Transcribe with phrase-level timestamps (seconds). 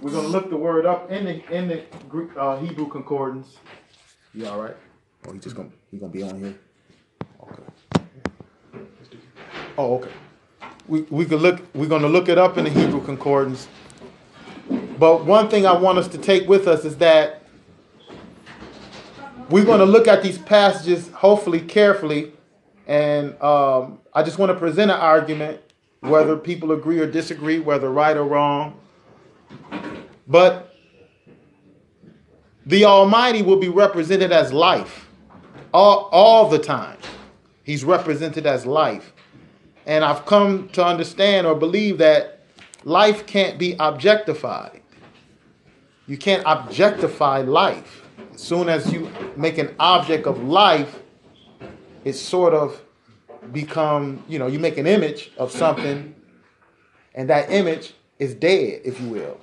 [0.00, 3.56] we're gonna look the word up in the in the Greek uh, Hebrew concordance.
[4.34, 4.76] You all right?
[5.26, 6.54] Oh, he just gonna he gonna be on here.
[7.42, 7.62] Okay.
[9.78, 10.10] Oh, okay.
[10.88, 11.62] We we could look.
[11.74, 13.68] We're gonna look it up in the Hebrew concordance.
[14.98, 17.42] But one thing I want us to take with us is that
[19.50, 22.32] we're going to look at these passages hopefully carefully,
[22.86, 25.60] and um, I just want to present an argument,
[26.00, 28.80] whether people agree or disagree, whether right or wrong.
[30.26, 30.74] But
[32.64, 35.08] the Almighty will be represented as life
[35.72, 36.98] all, all the time.
[37.62, 39.12] He's represented as life.
[39.86, 42.40] And I've come to understand or believe that
[42.84, 44.82] life can't be objectified.
[46.06, 48.02] You can't objectify life.
[48.34, 51.00] As soon as you make an object of life,
[52.04, 52.80] it sort of
[53.52, 56.14] become, you know, you make an image of something,
[57.14, 59.40] and that image is dead, if you will.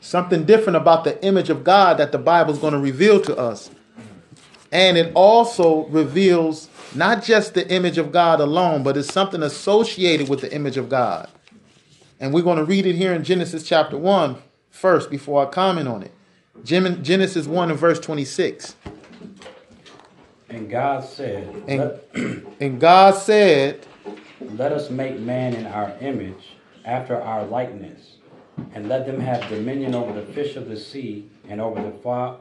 [0.00, 3.36] Something different about the image of God that the Bible is going to reveal to
[3.36, 3.70] us.
[4.72, 10.28] And it also reveals not just the image of God alone, but it's something associated
[10.28, 11.28] with the image of God.
[12.18, 14.36] And we're going to read it here in Genesis chapter 1
[14.70, 16.12] first before I comment on it.
[16.64, 18.76] Genesis 1 and verse 26.
[20.48, 23.86] And God said, and, and God said,
[24.40, 28.16] Let us make man in our image, after our likeness,
[28.74, 31.92] and let them have dominion over the fish of the sea, and over the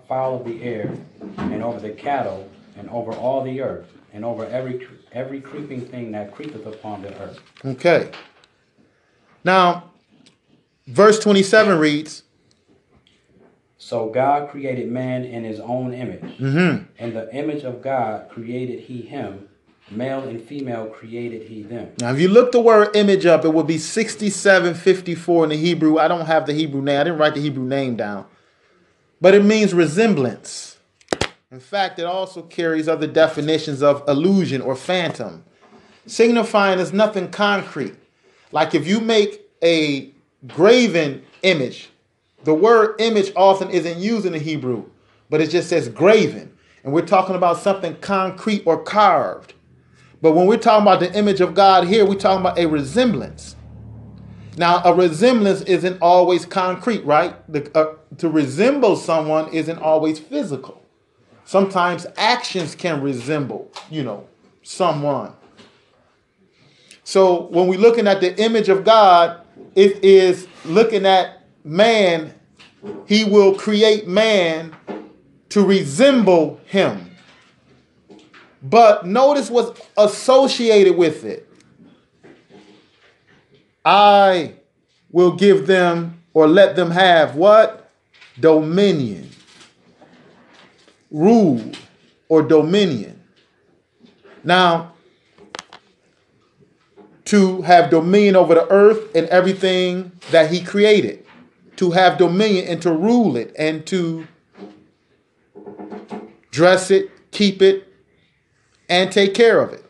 [0.08, 0.94] fowl of the air,
[1.38, 6.12] and over the cattle, and over all the earth, and over every every creeping thing
[6.12, 7.40] that creepeth upon the earth.
[7.66, 8.12] Okay.
[9.44, 9.92] Now,
[10.88, 12.24] verse 27 reads,
[13.90, 16.38] so God created man in his own image.
[16.38, 17.03] Mm-hmm.
[17.03, 19.48] In the image of God created he him.
[19.92, 21.92] Male and female created he them.
[22.00, 25.98] Now, if you look the word image up, it would be 6754 in the Hebrew.
[25.98, 27.00] I don't have the Hebrew name.
[27.00, 28.26] I didn't write the Hebrew name down.
[29.20, 30.78] But it means resemblance.
[31.52, 35.44] In fact, it also carries other definitions of illusion or phantom,
[36.06, 37.96] signifying as nothing concrete.
[38.52, 40.12] Like if you make a
[40.47, 41.90] graven image,
[42.44, 44.86] the word image often isn't used in the Hebrew,
[45.30, 46.56] but it just says graven.
[46.84, 49.53] And we're talking about something concrete or carved.
[50.22, 53.56] But when we're talking about the image of God here, we're talking about a resemblance.
[54.57, 57.35] Now, a resemblance isn't always concrete, right?
[57.52, 60.81] The, uh, to resemble someone isn't always physical.
[61.46, 64.28] Sometimes actions can resemble, you know,
[64.62, 65.34] someone.
[67.03, 69.41] So when we're looking at the image of God,
[69.75, 72.34] it is looking at man,
[73.07, 74.75] he will create man
[75.50, 77.09] to resemble him.
[78.62, 81.50] But notice what's associated with it.
[83.86, 84.56] I
[85.12, 87.90] will give them or let them have what?
[88.40, 89.30] Dominion.
[91.09, 91.72] Rule
[92.28, 93.22] or dominion.
[94.44, 94.94] Now,
[97.25, 101.25] to have dominion over the earth and everything that he created
[101.75, 104.28] to have dominion and to rule it and to
[106.52, 107.88] dress it, keep it,
[108.89, 109.85] and take care of it.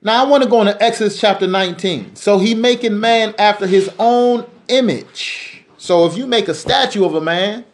[0.00, 2.16] Now I want to go into Exodus chapter 19.
[2.16, 5.64] So he making man after his own image.
[5.76, 7.64] So if you make a statue of a man,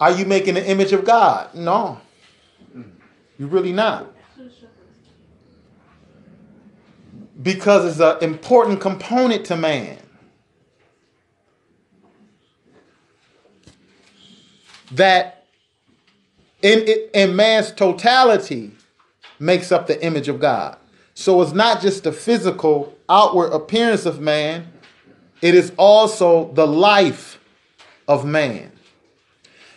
[0.00, 1.54] are you making an image of God?
[1.54, 2.00] No.
[3.38, 4.12] You're really not.
[7.42, 9.98] because it's an important component to man.
[14.92, 15.44] That
[16.62, 18.72] in, in man's totality
[19.38, 20.76] makes up the image of God.
[21.14, 24.72] So it's not just the physical outward appearance of man,
[25.42, 27.38] it is also the life
[28.08, 28.70] of man.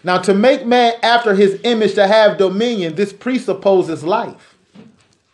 [0.03, 4.55] Now, to make man after his image to have dominion, this presupposes life.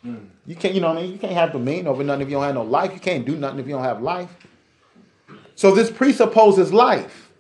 [0.04, 1.12] You can't, you know what I mean?
[1.12, 2.94] You can't have dominion over nothing if you don't have no life.
[2.94, 4.30] You can't do nothing if you don't have life.
[5.56, 7.31] So this presupposes life.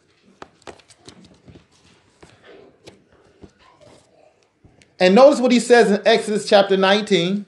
[5.01, 7.47] And notice what he says in Exodus chapter 19.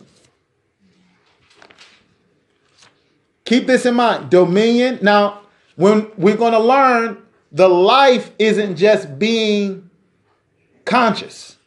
[3.45, 4.97] Keep this in mind dominion.
[5.03, 5.41] Now,
[5.75, 7.21] when we're going to learn,
[7.51, 9.91] the life isn't just being
[10.83, 11.57] conscious.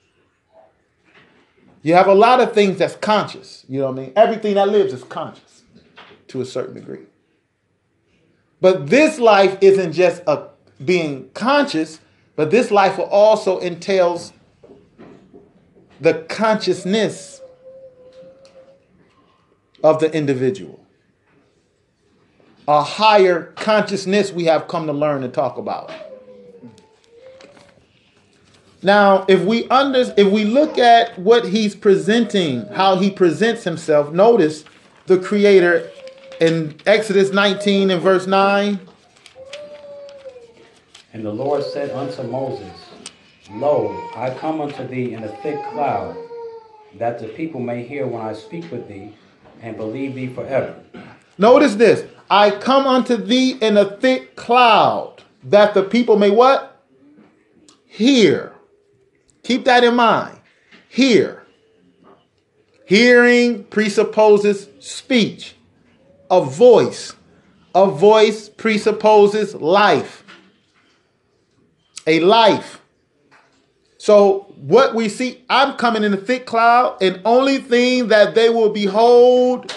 [1.82, 3.64] You have a lot of things that's conscious.
[3.68, 4.12] You know what I mean?
[4.16, 5.62] Everything that lives is conscious
[6.26, 7.04] to a certain degree.
[8.60, 10.48] But this life isn't just a
[10.84, 12.00] being conscious,
[12.34, 14.32] but this life also entails
[16.00, 17.40] the consciousness
[19.82, 20.84] of the individual.
[22.68, 25.92] A higher consciousness we have come to learn and talk about.
[28.82, 34.12] Now, if we under, if we look at what he's presenting, how he presents himself,
[34.12, 34.64] notice
[35.06, 35.90] the creator
[36.40, 38.78] in Exodus 19 and verse 9.
[41.12, 42.85] And the Lord said unto Moses,
[43.50, 46.16] Lo, I come unto thee in a thick cloud,
[46.98, 49.14] that the people may hear when I speak with thee,
[49.62, 50.74] and believe thee forever.
[51.38, 52.04] Notice this.
[52.28, 56.82] I come unto thee in a thick cloud, that the people may what?
[57.86, 58.52] Hear.
[59.44, 60.38] Keep that in mind.
[60.88, 61.44] Hear.
[62.84, 65.54] Hearing presupposes speech,
[66.30, 67.14] a voice.
[67.74, 70.24] A voice presupposes life.
[72.06, 72.80] A life.
[74.06, 78.48] So, what we see, I'm coming in a thick cloud, and only thing that they
[78.48, 79.74] will behold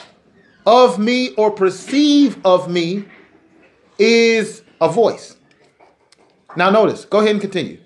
[0.68, 3.06] of me or perceive of me
[3.98, 5.36] is a voice.
[6.56, 7.80] Now, notice, go ahead and continue.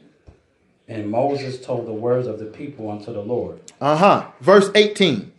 [0.90, 3.62] And Moses told the words of the people unto the Lord.
[3.80, 4.28] Uh huh.
[4.42, 5.32] Verse 18.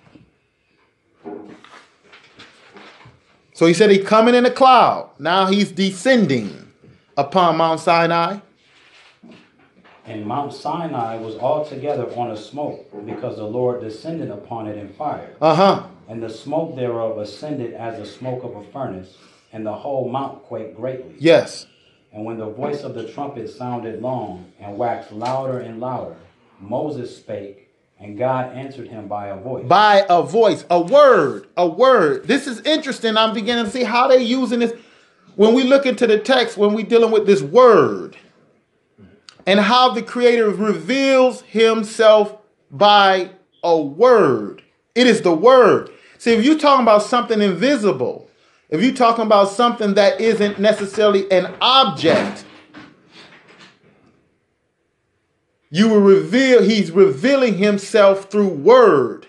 [3.52, 5.10] So he said he coming in a cloud.
[5.18, 6.72] Now he's descending
[7.14, 8.38] upon Mount Sinai.
[10.06, 14.90] And Mount Sinai was altogether on a smoke, because the Lord descended upon it in
[14.90, 15.34] fire.
[15.40, 15.86] Uh huh.
[16.08, 19.16] And the smoke thereof ascended as the smoke of a furnace,
[19.52, 21.14] and the whole mount quaked greatly.
[21.18, 21.66] Yes.
[22.12, 26.16] And when the voice of the trumpet sounded long, and waxed louder and louder,
[26.60, 29.64] Moses spake, and God answered him by a voice.
[29.66, 32.28] By a voice, a word, a word.
[32.28, 33.16] This is interesting.
[33.16, 34.74] I'm beginning to see how they're using this.
[35.36, 38.16] When we look into the text, when we're dealing with this word,
[39.46, 42.36] and how the Creator reveals Himself
[42.70, 43.30] by
[43.62, 44.62] a word.
[44.94, 45.90] It is the word.
[46.18, 48.28] See, if you're talking about something invisible,
[48.70, 52.44] if you're talking about something that isn't necessarily an object,
[55.70, 59.26] you will reveal, he's revealing himself through word.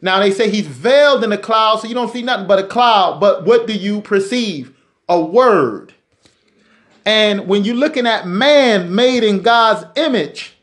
[0.00, 2.66] Now they say he's veiled in a cloud, so you don't see nothing but a
[2.66, 3.20] cloud.
[3.20, 4.72] But what do you perceive?
[5.08, 5.94] A word.
[7.08, 10.58] And when you're looking at man made in God's image,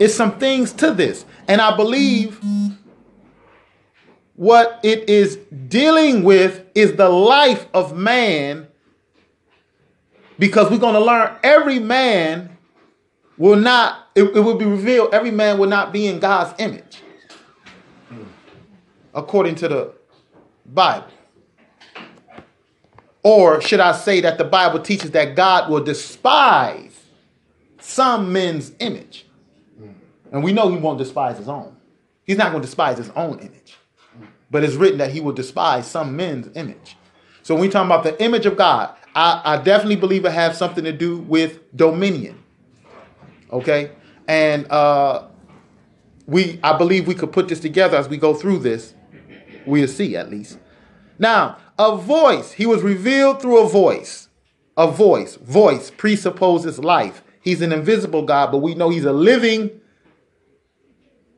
[0.00, 1.24] it's some things to this.
[1.46, 2.40] And I believe
[4.34, 5.36] what it is
[5.68, 8.66] dealing with is the life of man
[10.36, 12.56] because we're going to learn every man
[13.36, 17.02] will not it, it, will be revealed every man will not be in god's image
[19.14, 19.92] according to the
[20.66, 21.08] bible
[23.28, 26.98] or should i say that the bible teaches that god will despise
[27.78, 29.26] some men's image
[30.32, 31.76] and we know he won't despise his own
[32.24, 33.78] he's not going to despise his own image
[34.50, 36.96] but it's written that he will despise some men's image.
[37.42, 40.56] So when we talk about the image of God, I, I definitely believe it has
[40.56, 42.42] something to do with dominion.
[43.50, 43.90] Okay,
[44.26, 45.28] and uh,
[46.26, 48.94] we I believe we could put this together as we go through this.
[49.64, 50.58] We'll see at least.
[51.18, 52.52] Now, a voice.
[52.52, 54.28] He was revealed through a voice.
[54.76, 55.36] A voice.
[55.36, 57.22] Voice presupposes life.
[57.40, 59.80] He's an invisible God, but we know he's a living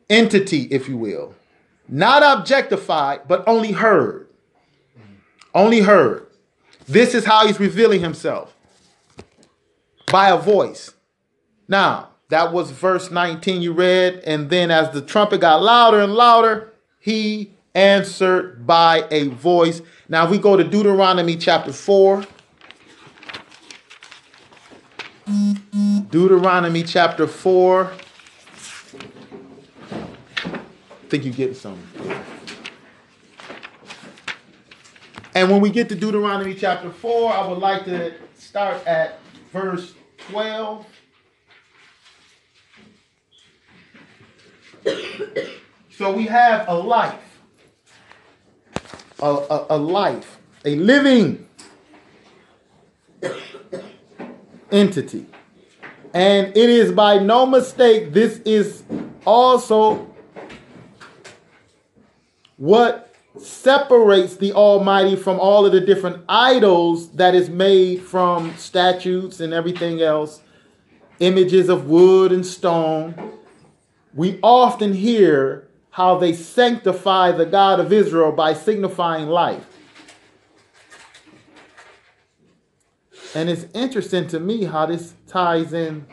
[0.08, 1.34] entity, if you will
[1.90, 4.28] not objectified, but only heard.
[5.54, 6.26] Only heard.
[6.86, 8.54] This is how he's revealing himself
[10.10, 10.94] by a voice.
[11.68, 14.22] Now, that was verse 19 you read.
[14.24, 19.82] And then as the trumpet got louder and louder, he answered by a voice.
[20.08, 22.24] Now, if we go to Deuteronomy chapter 4,
[26.10, 27.92] Deuteronomy chapter 4
[29.92, 31.86] I think you're getting something.
[35.34, 39.20] And when we get to Deuteronomy chapter 4, I would like to start at
[39.52, 39.94] verse
[40.28, 40.86] 12.
[45.90, 47.29] so we have a life,
[49.20, 51.46] a, a, a life, a living
[54.70, 55.26] entity.
[56.12, 58.82] And it is by no mistake, this is
[59.24, 60.10] also
[62.56, 69.40] what separates the Almighty from all of the different idols that is made from statues
[69.40, 70.40] and everything else,
[71.20, 73.14] images of wood and stone.
[74.14, 79.66] We often hear how they sanctify the God of Israel by signifying life.
[83.34, 86.06] And it's interesting to me how this ties in,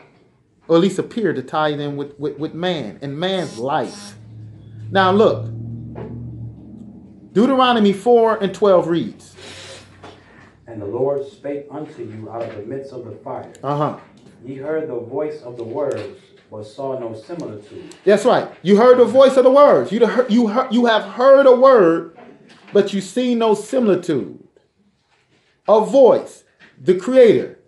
[0.67, 4.15] or at least appear to tie in with, with, with man and man's life.
[4.91, 5.45] Now, look,
[7.33, 9.35] Deuteronomy 4 and 12 reads.
[10.67, 13.51] And the Lord spake unto you out of the midst of the fire.
[13.63, 13.99] Uh huh.
[14.43, 16.19] Ye heard the voice of the words,
[16.49, 17.95] but saw no similitude.
[18.03, 18.49] That's right.
[18.61, 19.91] You heard the voice of the words.
[19.91, 22.17] You, heard, you, heard, you have heard a word,
[22.73, 24.43] but you see no similitude.
[25.67, 26.43] A voice,
[26.79, 27.59] the Creator,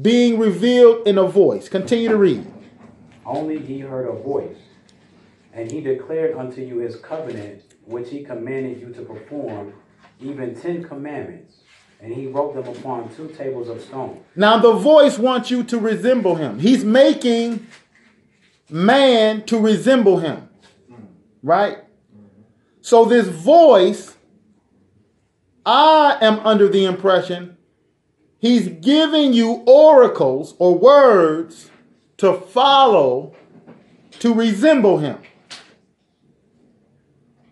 [0.00, 1.68] being revealed in a voice.
[1.68, 2.46] Continue to read.
[3.24, 4.58] Only he heard a voice,
[5.52, 9.72] and he declared unto you his covenant, which he commanded you to perform,
[10.20, 11.58] even ten commandments.
[12.00, 14.22] And he wrote them upon two tables of stone.
[14.36, 16.58] Now, the voice wants you to resemble him.
[16.58, 17.66] He's making
[18.70, 20.48] man to resemble him.
[21.42, 21.78] Right?
[22.80, 24.14] So, this voice,
[25.64, 27.56] I am under the impression
[28.38, 31.70] he's giving you oracles or words
[32.18, 33.34] to follow
[34.18, 35.18] to resemble him,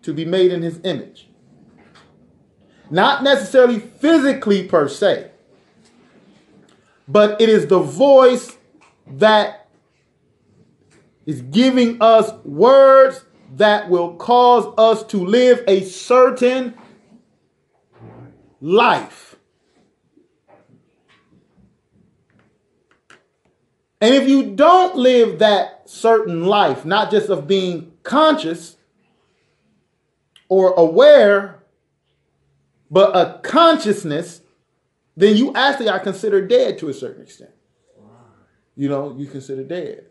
[0.03, 1.27] to be made in his image.
[2.89, 5.31] Not necessarily physically per se,
[7.07, 8.55] but it is the voice
[9.07, 9.62] that
[11.25, 13.23] is giving us words
[13.55, 16.73] that will cause us to live a certain
[18.59, 19.35] life.
[24.01, 28.75] And if you don't live that certain life, not just of being conscious
[30.49, 31.63] or aware,
[32.91, 34.41] but a consciousness,
[35.15, 37.51] then you actually are considered dead to a certain extent.
[38.75, 40.07] You know, you consider dead.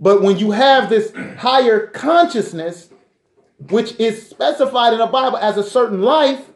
[0.00, 2.90] But when you have this higher consciousness,
[3.70, 6.50] which is specified in the Bible as a certain life,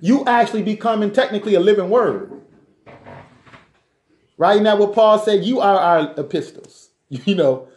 [0.00, 2.30] you actually becoming technically a living word.
[4.36, 6.90] Right now, what Paul said, you are our epistles.
[7.26, 7.68] You know,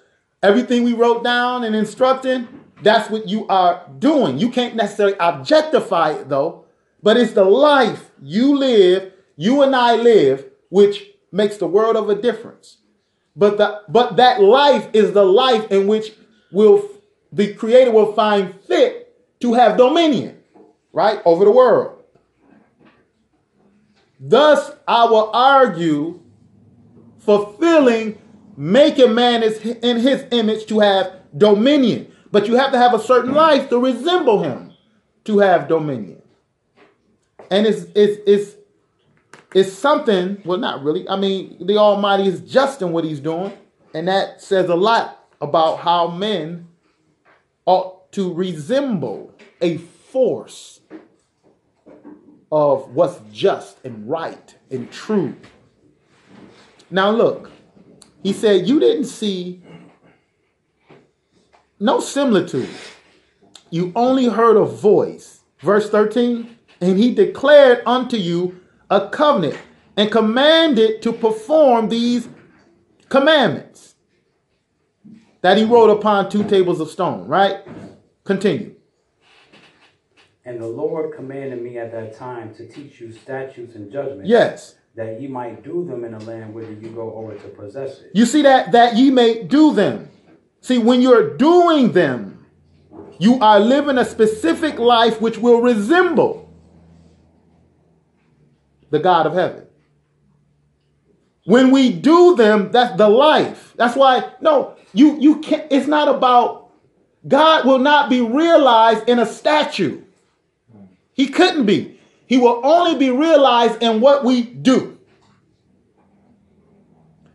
[0.42, 2.48] everything we wrote down and instructing,
[2.82, 4.40] that's what you are doing.
[4.40, 6.66] You can't necessarily objectify it though,
[7.04, 12.10] but it's the life you live, you and I live, which makes the world of
[12.10, 12.78] a difference.
[13.38, 16.12] But the but that life is the life in which
[16.52, 16.90] will
[17.32, 20.42] the creator will find fit to have dominion,
[20.92, 22.04] right, over the world.
[24.20, 26.20] Thus, I will argue
[27.20, 28.18] fulfilling,
[28.56, 32.12] making man is in his image to have dominion.
[32.32, 34.74] But you have to have a certain life to resemble him
[35.26, 36.24] to have dominion.
[37.52, 38.57] And it's it's it's
[39.54, 41.08] it's something, well, not really.
[41.08, 43.54] I mean, the Almighty is just in what he's doing,
[43.94, 46.68] and that says a lot about how men
[47.66, 50.82] ought to resemble a force
[52.52, 55.36] of what's just and right and true.
[56.90, 57.52] Now, look,
[58.24, 59.62] he said, You didn't see
[61.80, 62.70] no similitude.
[63.70, 65.42] You only heard a voice.
[65.60, 69.58] Verse 13, and he declared unto you a covenant
[69.96, 72.30] and commanded to perform these
[73.10, 73.96] commandments
[75.42, 77.60] that he wrote upon two tables of stone, right?
[78.24, 78.76] Continue.
[80.46, 84.30] And the Lord commanded me at that time to teach you statutes and judgments.
[84.30, 84.76] Yes.
[84.96, 88.12] That ye might do them in the land whither you go over to possess it.
[88.14, 90.10] You see that that ye may do them.
[90.62, 92.46] See, when you're doing them,
[93.20, 96.47] you are living a specific life which will resemble
[98.90, 99.66] the God of heaven.
[101.46, 103.74] When we do them, that's the life.
[103.78, 106.70] That's why, no, you you can't, it's not about
[107.28, 110.02] God will not be realized in a statue.
[111.14, 112.00] He couldn't be.
[112.26, 114.98] He will only be realized in what we do.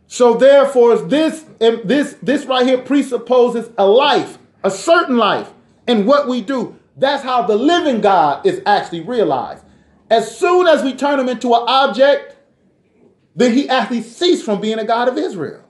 [0.07, 5.51] So therefore, this this this right here presupposes a life, a certain life,
[5.87, 6.77] in what we do.
[6.95, 9.62] That's how the living God is actually realized.
[10.13, 12.35] As soon as we turn him into an object,
[13.35, 15.63] then he actually ceased from being a God of Israel.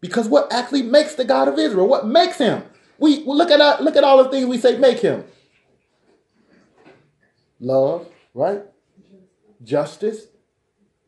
[0.00, 1.86] Because what actually makes the God of Israel?
[1.86, 2.62] What makes him?
[2.98, 5.24] We look at that, look at all the things we say make him.
[7.60, 8.62] Love, right?
[9.62, 10.26] Justice.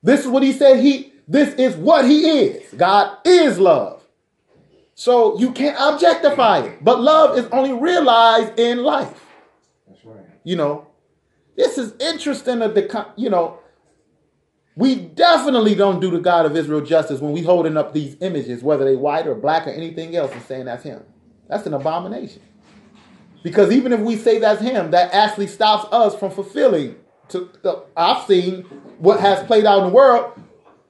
[0.03, 2.75] This is what he said he this is what he is.
[2.75, 4.03] God is love.
[4.95, 6.85] So you can't objectify it.
[6.85, 9.25] But love is only realized in life.
[9.87, 10.27] That's right.
[10.45, 10.88] You know,
[11.59, 13.59] this is interesting that the you know,
[14.77, 18.63] we definitely don't do the God of Israel justice when we holding up these images,
[18.63, 21.03] whether they white or black or anything else, and saying that's him.
[21.49, 22.43] That's an abomination.
[23.43, 26.95] Because even if we say that's him, that actually stops us from fulfilling.
[27.31, 28.63] To, uh, I've seen
[28.99, 30.41] what has played out in the world.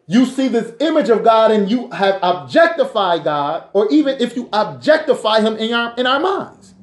[0.07, 4.51] You see this image of God and you have objectified God, or even if you
[4.53, 6.75] objectify him in our in our minds.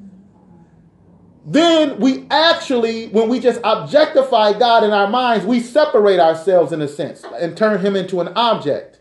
[1.48, 6.82] Then we actually, when we just objectify God in our minds, we separate ourselves in
[6.82, 9.00] a sense and turn him into an object.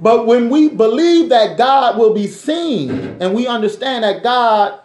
[0.00, 4.78] But when we believe that God will be seen and we understand that God,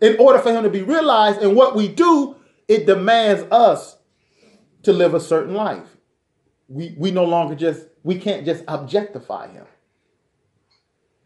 [0.00, 3.98] in order for him to be realized in what we do, it demands us
[4.84, 5.98] to live a certain life.
[6.68, 9.66] We, we no longer just, we can't just objectify him.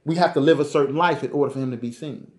[0.05, 2.33] We have to live a certain life in order for him to be seen.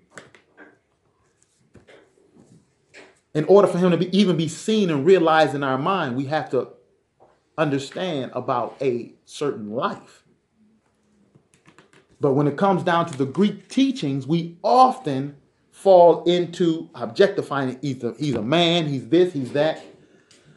[3.33, 6.25] In order for him to be, even be seen and realized in our mind, we
[6.25, 6.69] have to
[7.57, 10.23] understand about a certain life.
[12.21, 15.37] But when it comes down to the Greek teachings, we often
[15.71, 19.81] fall into objectifying either he's a man, he's this, he's that.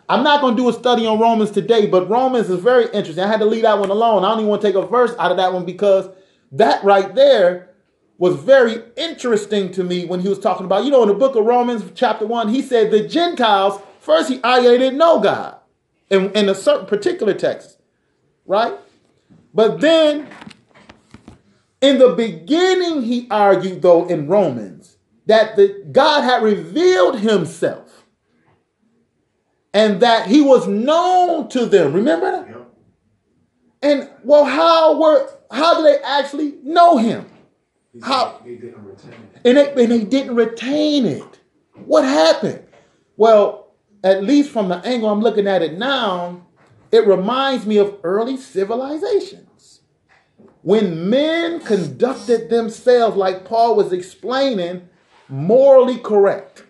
[0.09, 3.23] I'm not going to do a study on Romans today, but Romans is very interesting.
[3.23, 4.25] I had to leave that one alone.
[4.25, 6.09] I don't even want to take a verse out of that one because
[6.53, 7.72] that right there
[8.23, 11.35] was very interesting to me when he was talking about, you know, in the book
[11.35, 15.57] of Romans, chapter 1, he said the Gentiles, first he I didn't know God
[16.09, 17.81] in, in a certain particular text,
[18.47, 18.75] right?
[19.53, 20.29] But then
[21.81, 28.05] in the beginning, he argued, though, in Romans, that the, God had revealed himself
[29.75, 31.93] and that he was known to them.
[31.93, 32.57] Remember that?
[33.83, 37.27] And well, how were how do they actually know him?
[38.01, 39.41] How they didn't retain it.
[39.45, 41.41] And they, and they didn't retain it.
[41.85, 42.65] What happened?
[43.17, 43.69] Well,
[44.05, 46.47] at least from the angle I'm looking at it now,
[46.91, 49.81] it reminds me of early civilizations.
[50.63, 54.89] when men conducted themselves, like Paul was explaining,
[55.29, 56.65] morally correct.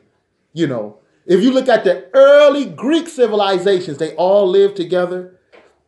[0.55, 5.39] You know, if you look at the early Greek civilizations, they all lived together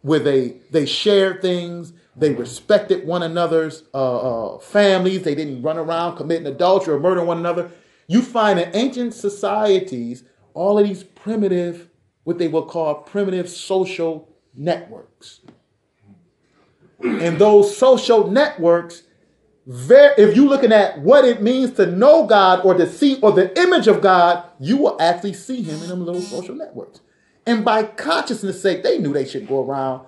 [0.03, 5.79] where they they shared things, they respected one another's uh, uh, families, they didn't run
[5.79, 7.71] around committing adultery or murdering one another.
[8.07, 11.89] You find in ancient societies all of these primitive,
[12.23, 15.41] what they will call primitive social networks
[17.05, 19.03] and those social networks,
[19.67, 23.59] if you're looking at what it means to know God or to see or the
[23.61, 27.01] image of God, you will actually see him in them little social networks.
[27.47, 30.07] And by consciousness sake, they knew they should go around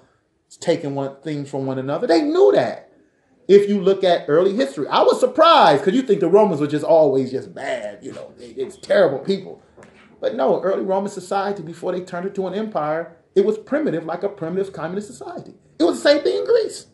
[0.57, 2.07] taking one things from one another.
[2.07, 2.92] They knew that.
[3.49, 6.66] If you look at early history, I was surprised because you think the Romans were
[6.66, 9.62] just always just bad, you know, it's terrible people.
[10.21, 14.05] But no, early Roman society, before they turned it to an empire, it was primitive
[14.05, 15.55] like a primitive communist society.
[15.79, 16.87] It was the same thing in Greece.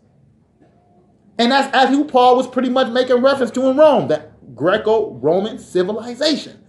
[1.38, 5.58] And that's as who Paul was pretty much making reference to in Rome, that Greco-Roman
[5.58, 6.62] civilization.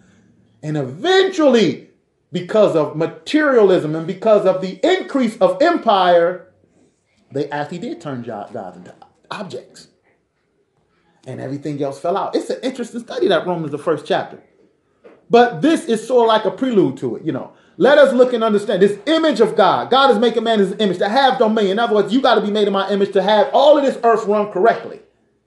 [0.61, 1.89] And eventually,
[2.31, 6.52] because of materialism and because of the increase of empire,
[7.33, 8.93] they actually did turn gods into
[9.31, 9.87] objects.
[11.25, 12.35] And everything else fell out.
[12.35, 14.43] It's an interesting study that Romans, the first chapter.
[15.29, 17.53] But this is sort of like a prelude to it, you know.
[17.77, 19.89] Let us look and understand this image of God.
[19.89, 21.71] God is making man his image to have dominion.
[21.71, 23.83] In other words, you got to be made in my image to have all of
[23.83, 24.99] this earth run correctly.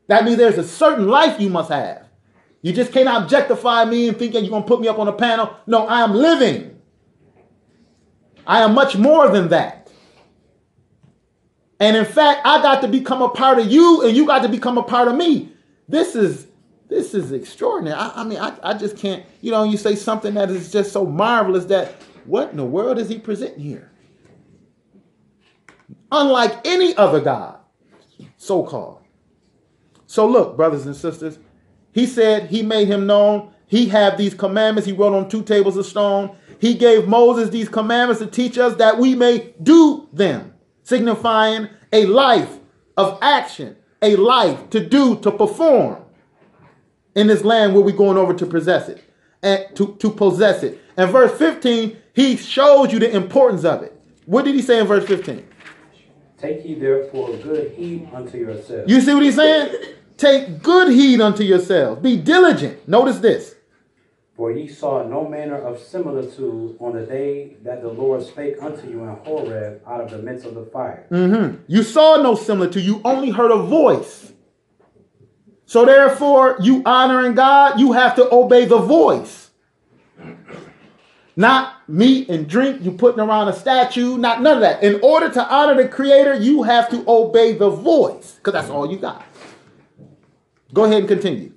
[0.09, 2.07] That means there's a certain life you must have.
[2.63, 5.13] You just can't objectify me and thinking you're going to put me up on a
[5.13, 5.55] panel.
[5.67, 6.81] No, I am living.
[8.45, 9.86] I am much more than that.
[11.79, 14.49] And in fact, I got to become a part of you and you got to
[14.49, 15.53] become a part of me.
[15.89, 16.47] This is
[16.89, 17.97] this is extraordinary.
[17.97, 20.93] I, I mean, I, I just can't, you know, you say something that is just
[20.93, 23.91] so marvelous that what in the world is he presenting here?
[26.13, 27.59] Unlike any other God,
[28.37, 29.03] so called.
[30.07, 31.39] So look, brothers and sisters,
[31.93, 33.53] he said he made him known.
[33.67, 36.37] He had these commandments he wrote on two tables of stone.
[36.61, 40.55] He gave Moses these commandments to teach us that we may do them,
[40.87, 42.61] signifying a life
[42.97, 46.01] of action, a life to do, to perform
[47.17, 49.03] in this land where we're going over to possess it
[49.43, 50.81] and to, to possess it.
[50.97, 54.01] And verse 15, he shows you the importance of it.
[54.27, 55.45] What did he say in verse 15?
[56.39, 58.89] Take ye therefore good heed unto yourselves.
[58.89, 59.75] You see what he's saying?
[60.17, 62.01] Take good heed unto yourselves.
[62.01, 62.87] Be diligent.
[62.87, 63.56] Notice this.
[64.37, 68.87] For ye saw no manner of similitude on the day that the Lord spake unto
[68.87, 71.07] you in Horeb out of the midst of the fire.
[71.11, 71.63] Mm-hmm.
[71.67, 72.85] You saw no similitude.
[72.85, 74.33] You only heard a voice.
[75.65, 79.51] So therefore, you honoring God, you have to obey the voice.
[81.35, 84.83] Not meat and drink, you putting around a statue, not none of that.
[84.83, 88.91] In order to honor the creator, you have to obey the voice, because that's all
[88.91, 89.25] you got.
[90.73, 91.53] Go ahead and continue.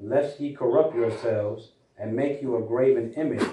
[0.00, 1.71] Lest ye corrupt yourselves
[2.02, 3.48] and make you a graven image,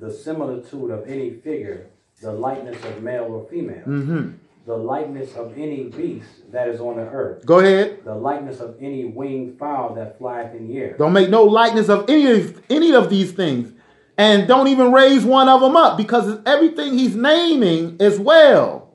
[0.00, 1.86] the similitude of any figure,
[2.20, 3.84] the likeness of male or female.
[3.86, 4.30] Mm-hmm.
[4.66, 8.04] the likeness of any beast that is on the earth, Go ahead.
[8.04, 11.88] the likeness of any winged fowl that flieth in the air, Don't make no likeness
[11.88, 13.72] of any of any of these things.
[14.18, 18.90] And don't even raise one of them up because it's everything he's naming as well.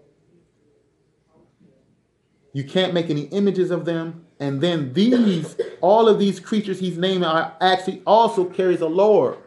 [2.53, 4.26] You can't make any images of them.
[4.39, 9.37] And then these, all of these creatures he's naming are actually also carries a lower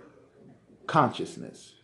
[0.87, 1.75] consciousness.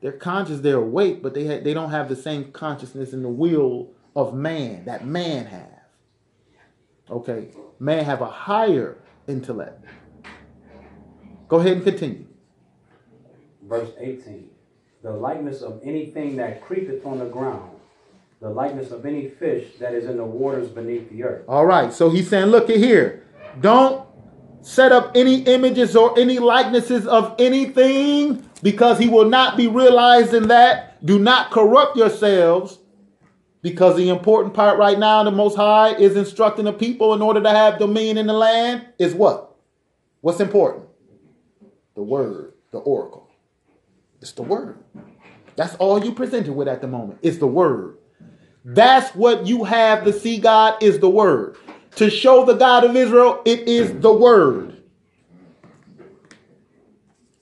[0.00, 3.28] They're conscious, they're awake, but they ha- they don't have the same consciousness in the
[3.28, 5.80] will of man that man have.
[7.10, 7.48] Okay,
[7.80, 9.84] man have a higher intellect.
[11.48, 12.26] Go ahead and continue.
[13.62, 14.48] verse 18,
[15.02, 17.77] the likeness of anything that creepeth on the ground,
[18.40, 21.44] the likeness of any fish that is in the waters beneath the earth.
[21.48, 23.26] All right, so he's saying, look at here.
[23.60, 24.06] Don't
[24.62, 30.48] set up any images or any likenesses of anything because he will not be realizing
[30.48, 31.04] that.
[31.04, 32.78] Do not corrupt yourselves
[33.62, 37.42] because the important part right now, the Most High is instructing the people in order
[37.42, 39.56] to have dominion in the land is what?
[40.20, 40.86] What's important?
[41.94, 43.28] The word, the oracle.
[44.20, 44.78] It's the word.
[45.56, 47.18] That's all you presented with at the moment.
[47.22, 47.97] It's the word.
[48.64, 51.56] That's what you have to see God is the word.
[51.96, 54.82] To show the God of Israel, it is the word.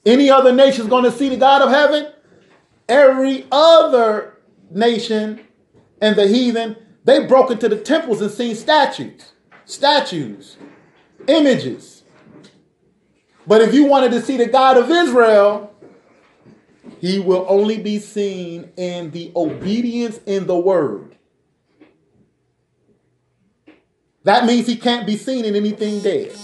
[0.05, 2.11] Any other nation is going to see the God of heaven?
[2.87, 4.37] Every other
[4.71, 5.41] nation
[6.01, 9.33] and the heathen, they broke into the temples and seen statues,
[9.65, 10.57] statues,
[11.27, 12.03] images.
[13.45, 15.73] But if you wanted to see the God of Israel,
[16.99, 21.17] he will only be seen in the obedience in the word.
[24.23, 26.35] That means he can't be seen in anything dead.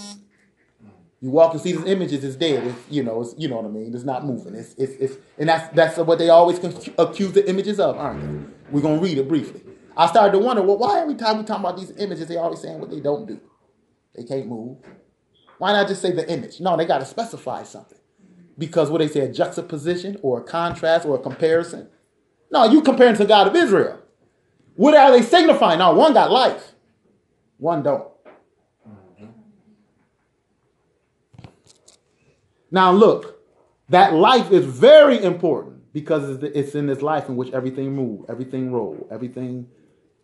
[1.20, 2.66] You walk and see these images, it's dead.
[2.66, 3.94] It's, you know, it's, you know what I mean.
[3.94, 4.54] It's not moving.
[4.54, 6.58] It's, it's, it's, and that's that's what they always
[6.98, 8.52] accuse the images of, aren't they?
[8.70, 9.62] We're gonna read it briefly.
[9.96, 12.60] I started to wonder, well, why every time we talk about these images, they always
[12.60, 13.40] saying what they don't do?
[14.14, 14.78] They can't move.
[15.58, 16.60] Why not just say the image?
[16.60, 17.98] No, they got to specify something.
[18.56, 21.88] Because what they say, a juxtaposition or a contrast or a comparison.
[22.50, 24.00] No, you comparing to God of Israel.
[24.76, 25.78] What are they signifying?
[25.78, 26.72] No, one got life,
[27.58, 28.08] one don't.
[32.70, 33.40] Now look,
[33.88, 38.72] that life is very important because it's in this life in which everything moves, everything
[38.72, 39.68] roll, everything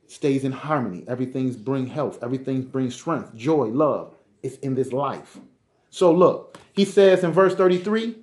[0.08, 4.16] stays in harmony, everything's bring health, everything brings strength, joy, love.
[4.42, 5.38] It's in this life.
[5.90, 8.16] So look, he says in verse 33,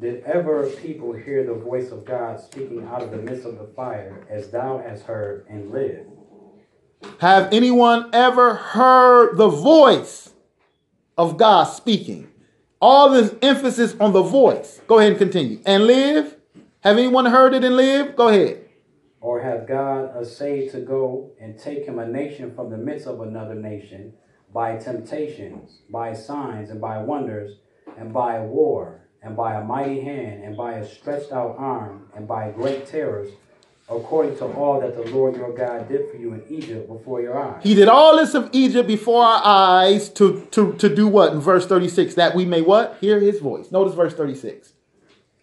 [0.00, 3.66] Did ever people hear the voice of God speaking out of the midst of the
[3.76, 6.06] fire, as thou hast heard, and live?
[7.18, 10.32] Have anyone ever heard the voice
[11.18, 12.28] of God speaking?
[12.80, 14.80] All this emphasis on the voice.
[14.86, 15.60] Go ahead and continue.
[15.64, 16.36] And live?
[16.80, 18.16] Have anyone heard it and live?
[18.16, 18.64] Go ahead.
[19.20, 23.20] Or hath God essayed to go and take him a nation from the midst of
[23.20, 24.14] another nation
[24.52, 27.56] by temptations, by signs, and by wonders,
[27.98, 32.26] and by war, and by a mighty hand, and by a stretched out arm, and
[32.28, 33.30] by great terrors,
[33.88, 37.38] according to all that the Lord your God did for you in Egypt before your
[37.38, 37.62] eyes?
[37.62, 41.40] He did all this of Egypt before our eyes to, to, to do what in
[41.40, 42.14] verse 36?
[42.14, 42.98] That we may what?
[43.00, 43.70] Hear his voice.
[43.70, 44.72] Notice verse 36.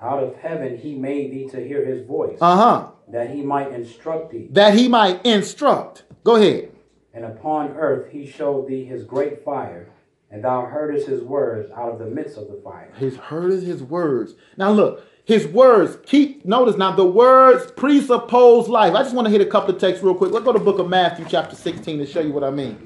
[0.02, 2.88] Out of heaven he made thee to hear his voice, Uh-huh.
[3.10, 4.48] that he might instruct thee.
[4.52, 6.04] That he might instruct.
[6.24, 6.72] Go ahead.
[7.14, 9.90] And upon earth he showed thee his great fire,
[10.30, 12.92] and thou heardest his words out of the midst of the fire.
[12.96, 14.36] His heard his words.
[14.58, 18.94] Now look, his words keep notice now the words presuppose life.
[18.94, 20.32] I just want to hit a couple of texts real quick.
[20.32, 22.78] Let's go to the book of Matthew, chapter 16, to show you what I mean.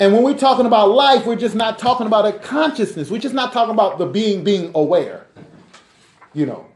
[0.00, 3.10] And when we're talking about life, we're just not talking about a consciousness.
[3.10, 5.26] We're just not talking about the being being aware.
[6.32, 6.66] You know.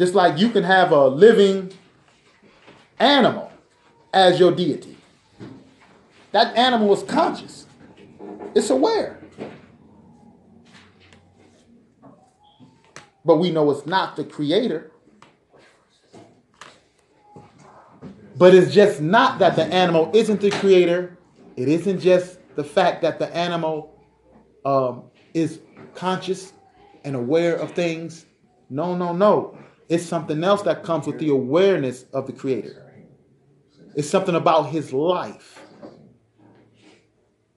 [0.00, 1.74] Just like you can have a living
[2.98, 3.52] animal
[4.14, 4.96] as your deity.
[6.32, 7.66] That animal is conscious.
[8.54, 9.20] It's aware.
[13.26, 14.90] But we know it's not the creator.
[18.38, 21.18] But it's just not that the animal isn't the creator.
[21.56, 24.02] It isn't just the fact that the animal
[24.64, 25.02] um,
[25.34, 25.60] is
[25.94, 26.54] conscious
[27.04, 28.24] and aware of things.
[28.70, 29.58] No, no, no.
[29.90, 32.94] It's something else that comes with the awareness of the creator.
[33.96, 35.60] It's something about his life.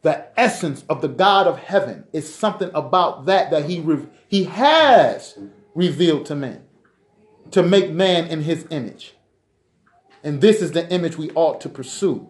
[0.01, 4.45] The essence of the God of heaven is something about that that he re- he
[4.45, 5.37] has
[5.75, 6.63] revealed to man
[7.51, 9.13] to make man in his image.
[10.23, 12.27] And this is the image we ought to pursue.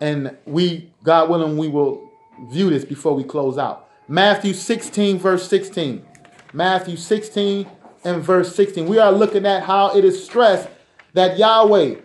[0.00, 2.10] And we, God willing, we will
[2.50, 3.88] view this before we close out.
[4.08, 6.04] Matthew 16, verse 16.
[6.52, 7.66] Matthew 16
[8.04, 8.86] and verse 16.
[8.86, 10.68] We are looking at how it is stressed
[11.14, 11.96] that Yahweh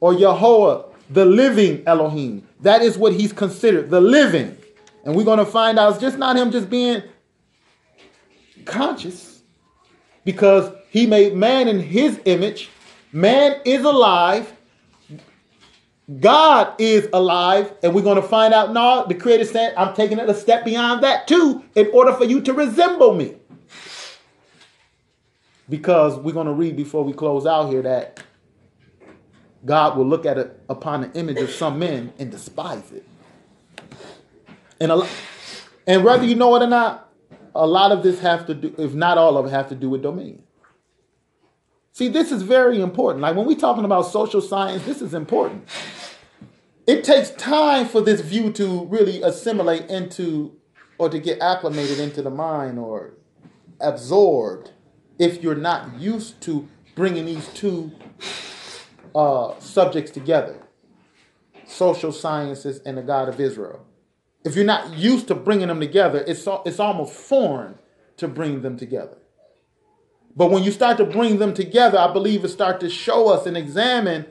[0.00, 4.56] or Yahweh, the living Elohim, that is what he's considered, the living.
[5.04, 7.02] And we're going to find out it's just not him just being
[8.64, 9.42] conscious
[10.24, 12.70] because he made man in his image.
[13.12, 14.52] Man is alive.
[16.20, 19.04] God is alive, and we're going to find out now.
[19.04, 22.42] The Creator said, I'm taking it a step beyond that too, in order for you
[22.42, 23.36] to resemble me.
[25.68, 28.22] Because we're going to read before we close out here that
[29.64, 33.06] God will look at it upon the image of some men and despise it.
[34.80, 35.08] And a, lot,
[35.86, 37.12] and whether you know it or not,
[37.54, 39.88] a lot of this have to do, if not all of it, have to do
[39.88, 40.42] with dominion.
[41.92, 43.22] See, this is very important.
[43.22, 45.68] Like when we're talking about social science, this is important.
[46.86, 50.56] It takes time for this view to really assimilate into
[50.98, 53.14] or to get acclimated into the mind or
[53.80, 54.72] absorbed
[55.18, 57.92] if you're not used to bringing these two
[59.14, 60.60] uh, subjects together
[61.66, 63.84] social sciences and the God of Israel.
[64.44, 67.78] If you're not used to bringing them together, it's, it's almost foreign
[68.18, 69.16] to bring them together.
[70.36, 73.46] But when you start to bring them together, I believe it start to show us
[73.46, 74.26] and examine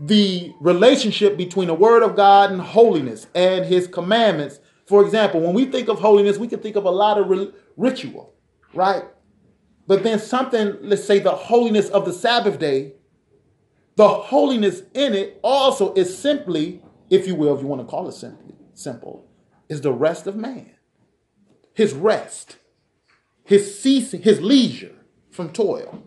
[0.00, 4.58] the relationship between the Word of God and holiness and His commandments.
[4.86, 8.34] For example, when we think of holiness, we can think of a lot of ritual,
[8.74, 9.04] right?
[9.86, 12.92] But then something, let's say the holiness of the Sabbath day,
[13.96, 18.08] the holiness in it also is simply, if you will, if you want to call
[18.08, 19.26] it simply, simple,
[19.68, 20.70] is the rest of man.
[21.74, 22.56] His rest,
[23.44, 24.94] his ceasing, his leisure
[25.30, 26.02] from toil.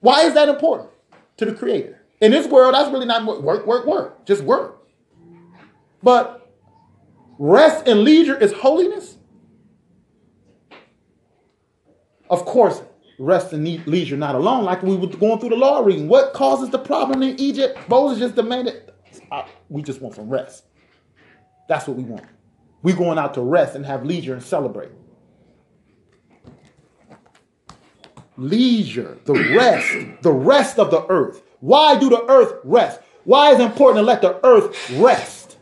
[0.00, 0.90] Why is that important
[1.38, 2.02] to the Creator?
[2.20, 4.86] In this world, that's really not work, work, work, just work.
[6.02, 6.48] But
[7.38, 9.15] rest and leisure is holiness.
[12.30, 12.82] Of course,
[13.18, 16.08] rest and leisure not alone, like we were going through the law reading.
[16.08, 17.78] What causes the problem in Egypt?
[17.88, 18.92] Moses just demanded,
[19.68, 20.64] we just want some rest.
[21.68, 22.24] That's what we want.
[22.82, 24.90] We're going out to rest and have leisure and celebrate.
[28.36, 31.42] leisure, the rest, the rest of the earth.
[31.60, 33.00] Why do the earth rest?
[33.24, 35.56] Why is it important to let the earth rest?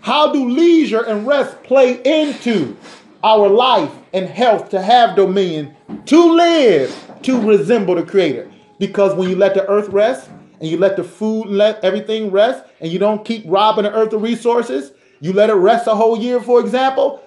[0.00, 2.76] How do leisure and rest play into
[3.22, 5.74] our life and health to have dominion,
[6.06, 8.50] to live, to resemble the Creator?
[8.78, 12.64] Because when you let the earth rest and you let the food let everything rest
[12.80, 16.18] and you don't keep robbing the earth of resources, you let it rest a whole
[16.18, 17.22] year, for example,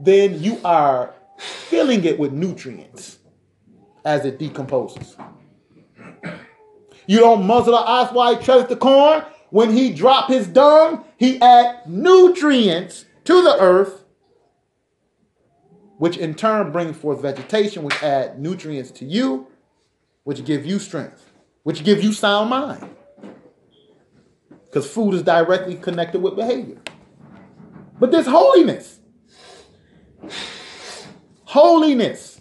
[0.00, 3.18] then you are filling it with nutrients
[4.04, 5.16] as it decomposes.
[7.06, 9.24] You don't muzzle the ox while he treads the corn.
[9.50, 14.03] When he drop his dung, he add nutrients to the earth,
[16.04, 19.46] which in turn bring forth vegetation, which add nutrients to you,
[20.24, 22.94] which give you strength, which give you sound mind.
[24.66, 26.76] Because food is directly connected with behavior.
[27.98, 29.00] But there's holiness
[31.44, 32.38] holiness,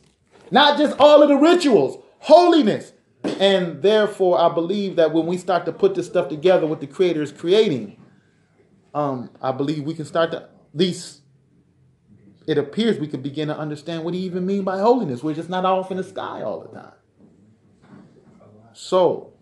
[0.51, 2.91] not just all of the rituals, holiness.
[3.39, 6.87] And therefore, I believe that when we start to put this stuff together, what the
[6.87, 7.95] Creator is creating,
[8.93, 11.22] um, I believe we can start to, least
[12.47, 15.23] it appears we can begin to understand what he even mean by holiness.
[15.23, 16.93] We're just not off in the sky all the time.
[18.73, 19.33] So,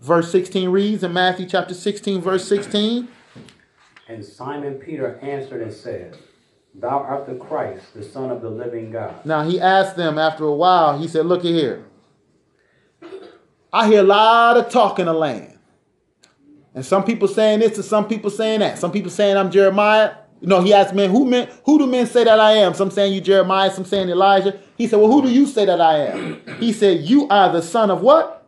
[0.00, 3.08] verse 16 reads in Matthew chapter 16, verse 16.
[4.08, 6.18] And Simon Peter answered and said,
[6.74, 9.24] Thou art the Christ, the Son of the living God.
[9.24, 11.84] Now he asked them after a while, he said, Look here.
[13.72, 15.58] I hear a lot of talk in the land.
[16.74, 18.78] And some people saying this and some people saying that.
[18.78, 20.14] Some people saying I'm Jeremiah.
[20.42, 22.74] You know, he asked men, who men, who do men say that I am?
[22.74, 24.58] Some saying you Jeremiah, some saying Elijah.
[24.76, 26.42] He said, Well, who do you say that I am?
[26.58, 28.44] He said, You are the son of what?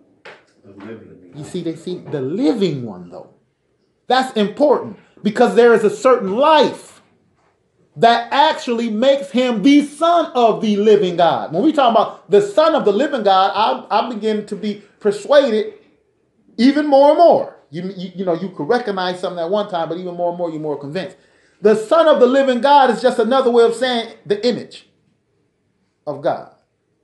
[1.36, 3.30] You see, they see the living one, though.
[4.08, 7.00] That's important because there is a certain life
[7.96, 11.52] that actually makes him the son of the living God.
[11.52, 14.82] When we talk about the son of the living God, I, I begin to be
[14.98, 15.74] persuaded
[16.56, 17.56] even more and more.
[17.70, 20.38] You, you, you know, you could recognize something at one time, but even more and
[20.38, 21.16] more, you're more convinced.
[21.64, 24.86] The son of the living God is just another way of saying the image
[26.06, 26.54] of God.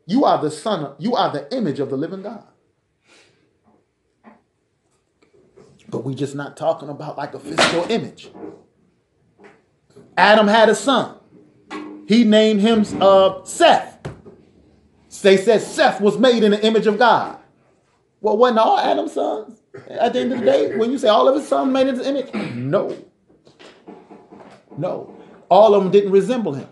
[0.04, 2.44] You are the son, of, you are the image of the living God.
[5.88, 8.30] But we're just not talking about like a physical image.
[10.18, 11.16] Adam had a son.
[12.06, 13.96] He named him uh, Seth.
[15.22, 17.38] They said Seth was made in the image of God.
[18.20, 19.58] Well, wasn't all Adam's sons?
[19.88, 21.96] At the end of the day, when you say all of his sons made in
[21.96, 22.94] his image, no.
[24.76, 25.14] No.
[25.48, 26.68] All of them didn't resemble him.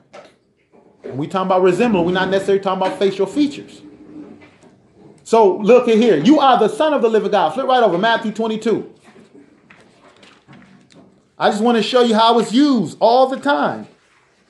[1.03, 3.83] When we talking about resemble, we're not necessarily talking about facial features.
[5.25, 6.17] So look at here.
[6.17, 7.51] You are the son of the living God.
[7.51, 8.95] Flip right over Matthew 22.
[11.39, 13.87] I just want to show you how it's used all the time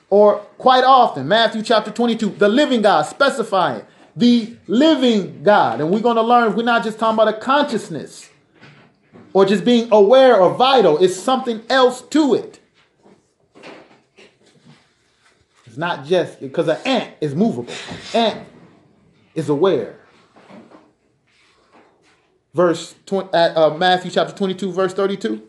[0.09, 1.27] or quite often.
[1.27, 3.83] Matthew chapter 22, the living God, specifying
[4.15, 5.81] the living God.
[5.81, 8.29] And we're going to learn we're not just talking about a consciousness
[9.33, 12.59] or just being aware or vital, it's something else to it.
[15.65, 17.73] It's not just because an ant is movable,
[18.13, 18.45] ant
[19.33, 19.97] is aware.
[22.53, 25.41] Verse 20, at uh, Matthew chapter 22, verse 32.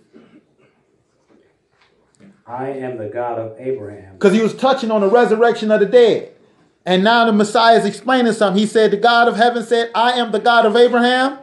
[2.47, 4.13] I am the God of Abraham.
[4.15, 6.37] Because he was touching on the resurrection of the dead.
[6.87, 8.59] And now the Messiah is explaining something.
[8.61, 11.39] He said, The God of heaven said, I am the God of Abraham.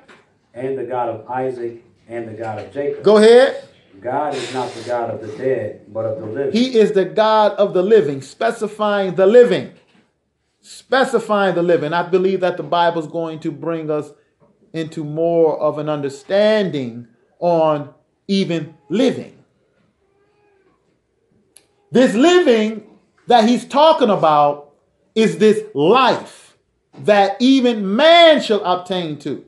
[0.54, 3.04] And the God of Isaac and the God of Jacob.
[3.04, 3.68] Go ahead.
[4.02, 6.52] God is not the God of the dead, but of the living.
[6.52, 9.74] He is the God of the living, specifying the living.
[10.62, 11.94] Specifying the living.
[11.94, 14.12] I believe that the Bible is going to bring us
[14.74, 17.08] into more of an understanding
[17.40, 17.94] on
[18.28, 19.38] even living.
[21.92, 22.84] This living
[23.28, 24.74] that he's talking about
[25.16, 26.58] is this life
[27.00, 29.46] that even man shall obtain to.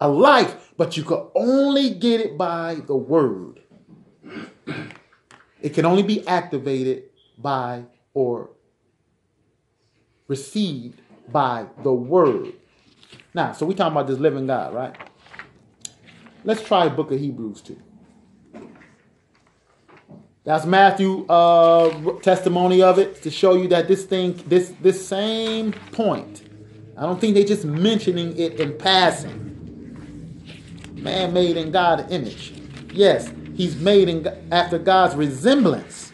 [0.00, 3.61] A life, but you could only get it by the word.
[5.60, 7.04] It can only be activated
[7.38, 8.50] by or
[10.28, 12.54] received by the word.
[13.34, 14.96] Now, so we talking about this living God, right?
[16.44, 17.80] Let's try book of Hebrews too.
[20.44, 25.72] That's Matthew uh, testimony of it to show you that this thing, this this same
[25.92, 26.42] point,
[26.96, 29.50] I don't think they just mentioning it in passing.
[30.94, 32.54] Man made in God's image.
[32.92, 36.12] Yes, he's made in after God's resemblance.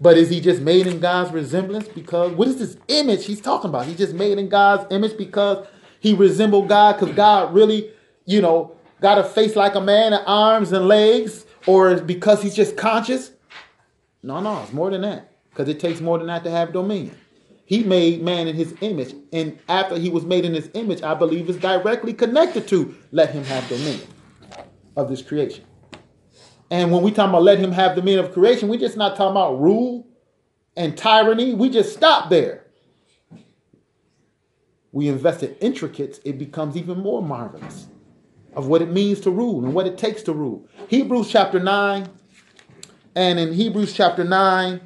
[0.00, 3.70] But is he just made in God's resemblance because what is this image he's talking
[3.70, 3.86] about?
[3.86, 5.66] He just made in God's image because
[6.00, 7.90] he resembled God because God really,
[8.26, 12.54] you know, got a face like a man and arms and legs or because he's
[12.54, 13.32] just conscious?
[14.22, 15.32] No, no, it's more than that.
[15.50, 17.16] Because it takes more than that to have dominion.
[17.64, 19.14] He made man in his image.
[19.32, 23.30] And after he was made in his image, I believe is directly connected to let
[23.30, 24.06] him have dominion
[24.96, 25.64] of this creation.
[26.70, 29.32] And when we talk about let him have dominion of creation, we're just not talking
[29.32, 30.06] about rule
[30.76, 31.54] and tyranny.
[31.54, 32.64] We just stop there.
[34.90, 37.86] We invest in intricates, it becomes even more marvelous
[38.54, 40.66] of what it means to rule and what it takes to rule.
[40.88, 42.08] Hebrews chapter 9,
[43.14, 44.80] and in Hebrews chapter 9,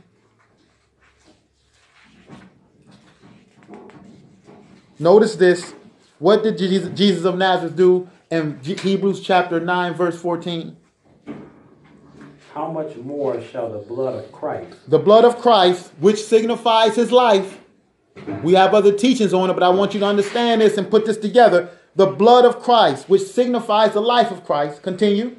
[4.99, 5.75] notice this.
[6.19, 10.77] What did Jesus of Nazareth do in Hebrews chapter 9, verse 14?
[12.55, 14.89] How much more shall the blood of Christ?
[14.89, 17.59] The blood of Christ, which signifies his life.
[18.43, 21.07] We have other teachings on it, but I want you to understand this and put
[21.07, 24.83] this together the blood of Christ, which signifies the life of Christ.
[24.83, 25.37] Continue.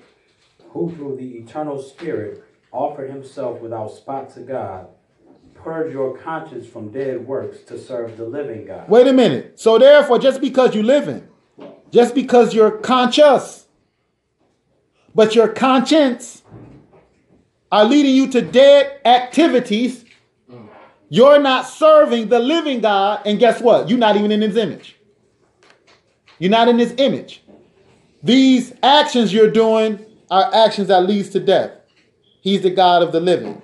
[0.71, 4.87] Who through the eternal Spirit offered himself without spot to God,
[5.55, 8.89] purge your conscience from dead works to serve the living God.
[8.89, 9.59] Wait a minute.
[9.59, 11.27] So therefore, just because you live in,
[11.91, 13.67] just because you're conscious,
[15.13, 16.41] but your conscience
[17.71, 20.05] are leading you to dead activities,
[21.09, 23.89] you're not serving the living God, and guess what?
[23.89, 24.95] You're not even in his image.
[26.39, 27.43] You're not in his image.
[28.23, 31.71] These actions you're doing are actions that leads to death.
[32.41, 33.61] He's the God of the living.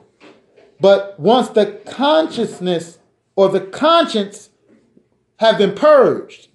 [0.80, 3.00] But once the consciousness
[3.36, 4.50] or the conscience
[5.40, 6.47] have been purged,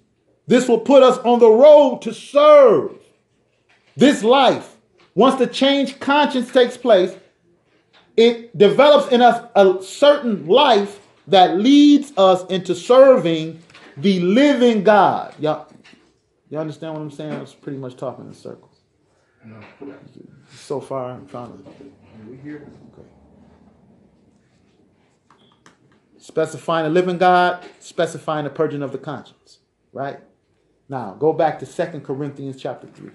[0.47, 2.97] this will put us on the road to serve
[3.95, 4.77] this life.
[5.15, 7.15] Once the change conscience takes place,
[8.17, 13.61] it develops in us a certain life that leads us into serving
[13.97, 15.33] the living God.
[15.39, 15.67] Y'all,
[16.49, 17.33] you understand what I'm saying?
[17.33, 18.75] I was pretty much talking in circles.
[20.55, 21.63] So far, I'm trying to.
[22.29, 22.67] we here?
[22.93, 23.07] Okay.
[26.17, 29.59] Specifying the living God, specifying the purging of the conscience.
[29.91, 30.19] Right?
[30.93, 33.09] Now, go back to Second Corinthians chapter 3.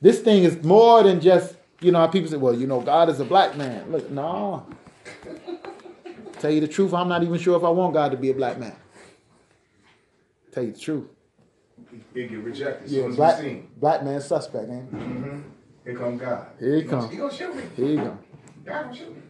[0.00, 3.08] This thing is more than just, you know, how people say, well, you know, God
[3.08, 3.88] is a black man.
[3.92, 4.66] Look, no.
[6.40, 8.34] Tell you the truth, I'm not even sure if I want God to be a
[8.34, 8.74] black man.
[10.50, 11.06] Tell you the truth.
[12.14, 12.90] He'll get rejected.
[12.90, 13.44] Yeah, black,
[13.76, 14.88] black man suspect, man.
[14.92, 15.40] Mm-hmm.
[15.84, 16.46] Here come God.
[16.58, 17.08] Here he, he come.
[17.08, 17.62] He gonna shoot me.
[17.76, 18.18] Here he go.
[18.64, 19.22] God gonna shoot me.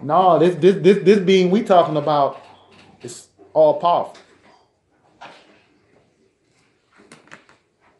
[0.00, 2.42] No, this this this this being we talking about
[3.02, 4.23] is all powerful.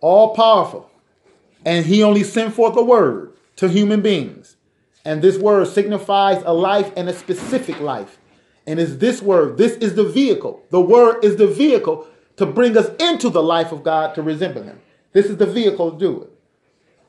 [0.04, 0.90] All powerful.
[1.64, 4.56] And he only sent forth a word to human beings.
[5.02, 8.18] And this word signifies a life and a specific life.
[8.66, 10.62] And is this word, this is the vehicle.
[10.70, 14.62] The word is the vehicle to bring us into the life of God to resemble
[14.62, 14.78] him.
[15.12, 16.30] This is the vehicle to do it.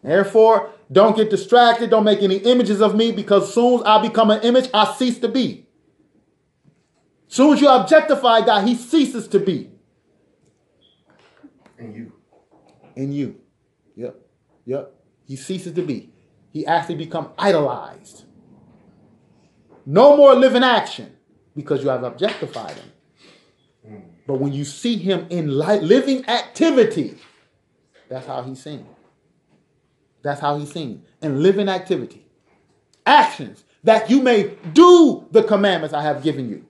[0.01, 1.89] Therefore, don't get distracted.
[1.89, 5.19] Don't make any images of me because soon as I become an image, I cease
[5.19, 5.65] to be.
[7.27, 9.71] Soon as you objectify God, he ceases to be
[11.77, 12.14] And you.
[12.95, 13.35] In you.
[13.95, 14.15] Yep.
[14.65, 14.93] Yep.
[15.25, 16.11] He ceases to be.
[16.51, 18.25] He actually become idolized.
[19.85, 21.15] No more living action
[21.55, 22.91] because you have objectified him.
[24.27, 27.17] But when you see him in li- living activity,
[28.09, 28.85] that's how he's seen.
[30.23, 31.03] That's how he's seen.
[31.21, 32.25] In living activity.
[33.05, 36.65] Actions that you may do the commandments I have given you.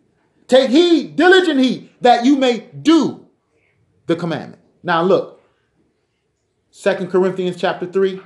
[0.48, 3.26] Take heed, diligent heed, that you may do
[4.06, 4.62] the commandment.
[4.84, 5.35] Now look,
[6.78, 8.20] Second Corinthians chapter 3.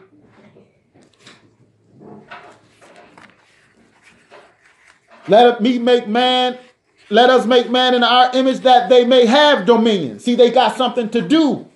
[5.28, 6.58] Let me make man,
[7.12, 10.20] let us make man in our image that they may have dominion.
[10.20, 11.68] See, they got something to do.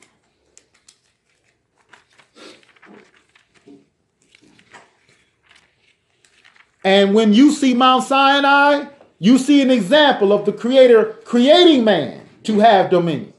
[6.83, 8.87] And when you see Mount Sinai,
[9.19, 13.32] you see an example of the Creator creating man to have dominion.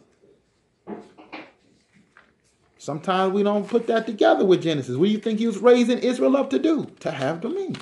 [2.84, 4.94] Sometimes we don't put that together with Genesis.
[4.96, 6.84] What do you think he was raising Israel up to do?
[7.00, 7.80] To have dominion.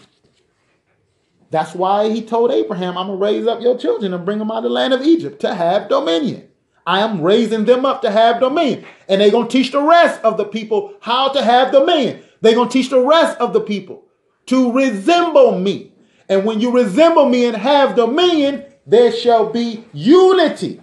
[1.51, 4.53] That's why he told Abraham, I'm going to raise up your children and bring them
[4.53, 6.49] out of the land of Egypt to have dominion.
[6.87, 8.85] I am raising them up to have dominion.
[9.09, 12.23] And they're going to teach the rest of the people how to have dominion.
[12.41, 14.05] They're going to teach the rest of the people
[14.47, 15.93] to resemble me.
[16.29, 20.81] And when you resemble me and have dominion, there shall be unity.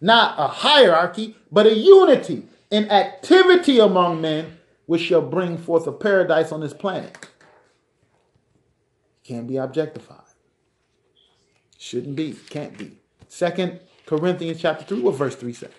[0.00, 5.92] Not a hierarchy, but a unity in activity among men, which shall bring forth a
[5.92, 7.28] paradise on this planet.
[9.24, 10.18] Can't be objectified.
[11.78, 12.36] Shouldn't be.
[12.50, 12.98] Can't be.
[13.28, 15.70] Second Corinthians chapter 3, what verse 3 says?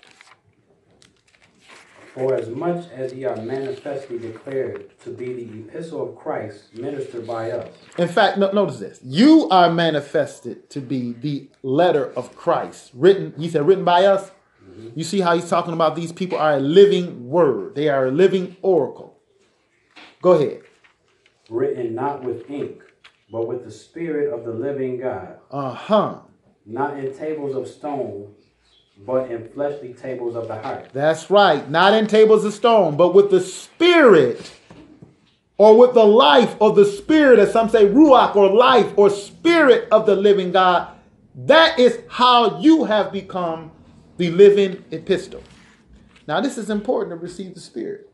[2.13, 7.25] For as much as ye are manifestly declared to be the epistle of Christ ministered
[7.25, 8.99] by us, In fact, no, notice this.
[9.01, 12.91] You are manifested to be the letter of Christ.
[12.93, 14.31] Written, he said, written by us.
[14.95, 17.75] You see how he's talking about these people are a living word.
[17.75, 19.17] They are a living oracle.
[20.21, 20.61] Go ahead.
[21.49, 22.81] written not with ink,
[23.31, 26.19] but with the Spirit of the living God, Uh-huh.
[26.65, 28.33] not in tables of stone,
[29.05, 30.89] but in fleshly tables of the heart.
[30.93, 31.69] That's right.
[31.69, 34.51] Not in tables of stone, but with the spirit
[35.57, 39.87] or with the life of the spirit, as some say, ruach or life or spirit
[39.91, 40.87] of the living God.
[41.35, 43.71] That is how you have become
[44.21, 45.41] the living epistle.
[46.27, 48.07] Now, this is important to receive the spirit.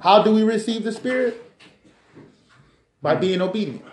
[0.00, 1.42] How do we receive the spirit?
[3.00, 3.86] By being obedient.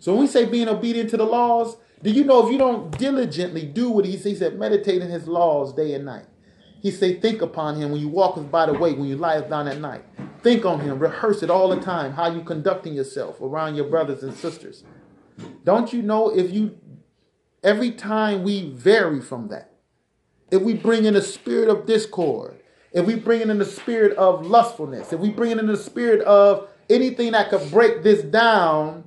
[0.00, 2.96] So when we say being obedient to the laws, do you know if you don't
[2.96, 6.24] diligently do what he said, he said, meditate in his laws day and night.
[6.80, 9.68] He said, think upon him when you walk by the way, when you lie down
[9.68, 10.02] at night.
[10.42, 14.22] Think on him, rehearse it all the time, how you conducting yourself around your brothers
[14.22, 14.82] and sisters.
[15.62, 16.78] Don't you know if you
[17.62, 19.72] every time we vary from that,
[20.50, 22.58] if we bring in a spirit of discord,
[22.92, 26.68] if we bring in the spirit of lustfulness, if we bring in the spirit of
[26.90, 29.04] anything that could break this down,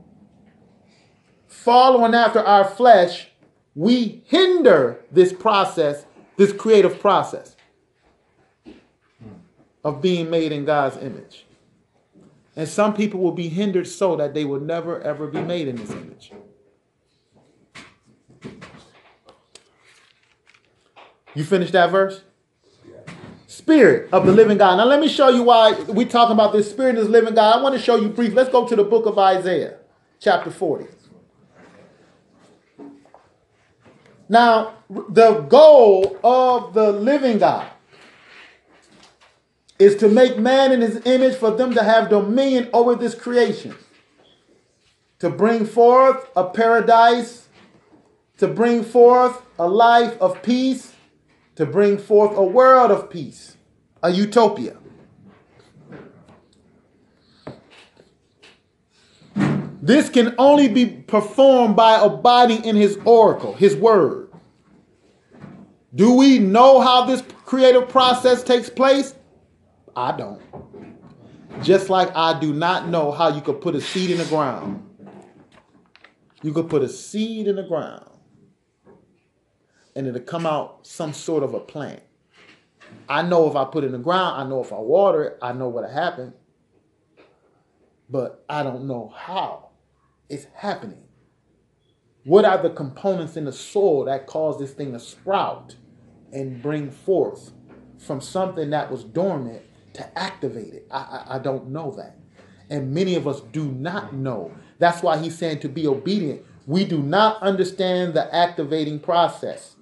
[1.47, 3.27] following after our flesh,
[3.75, 6.05] we hinder this process,
[6.37, 7.55] this creative process
[9.83, 11.45] of being made in God's image.
[12.55, 15.75] And some people will be hindered so that they will never ever be made in
[15.75, 16.31] this image.
[21.35, 22.21] You finished that verse?
[23.45, 24.77] Spirit of the living God.
[24.77, 27.59] Now let me show you why we talking about this spirit of the living God.
[27.59, 28.33] I want to show you brief.
[28.33, 29.77] Let's go to the book of Isaiah,
[30.19, 30.87] chapter 40.
[34.27, 37.67] Now, the goal of the living God
[39.77, 43.75] is to make man in his image for them to have dominion over this creation,
[45.19, 47.47] to bring forth a paradise,
[48.39, 50.94] to bring forth a life of peace,
[51.55, 53.57] to bring forth a world of peace,
[54.03, 54.77] a utopia.
[59.81, 64.31] This can only be performed by abiding in his oracle, his word.
[65.93, 69.13] Do we know how this creative process takes place?
[69.95, 70.41] I don't.
[71.61, 74.81] Just like I do not know how you could put a seed in the ground.
[76.41, 78.05] You could put a seed in the ground
[79.95, 82.01] and it'll come out some sort of a plant.
[83.07, 85.37] I know if I put it in the ground, I know if I water it,
[85.41, 86.33] I know what'll happen.
[88.09, 89.69] But I don't know how
[90.29, 91.03] it's happening.
[92.23, 95.75] What are the components in the soil that cause this thing to sprout
[96.31, 97.51] and bring forth
[97.99, 99.61] from something that was dormant
[99.93, 100.87] to activate it?
[100.91, 102.17] I, I, I don't know that.
[102.69, 104.51] And many of us do not know.
[104.79, 106.43] That's why he's saying to be obedient.
[106.65, 109.74] We do not understand the activating process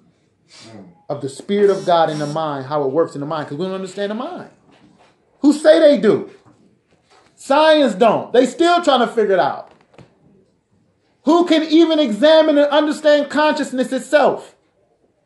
[0.62, 0.86] Mm.
[1.08, 3.58] of the Spirit of God in the mind, how it works in the mind, because
[3.58, 4.50] we don't understand the mind.
[5.40, 6.30] Who say they do?
[7.34, 8.32] Science don't.
[8.32, 9.72] They still trying to figure it out.
[11.24, 14.54] Who can even examine and understand consciousness itself?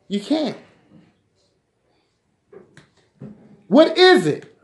[0.07, 0.57] You can't.
[3.67, 4.57] What is it?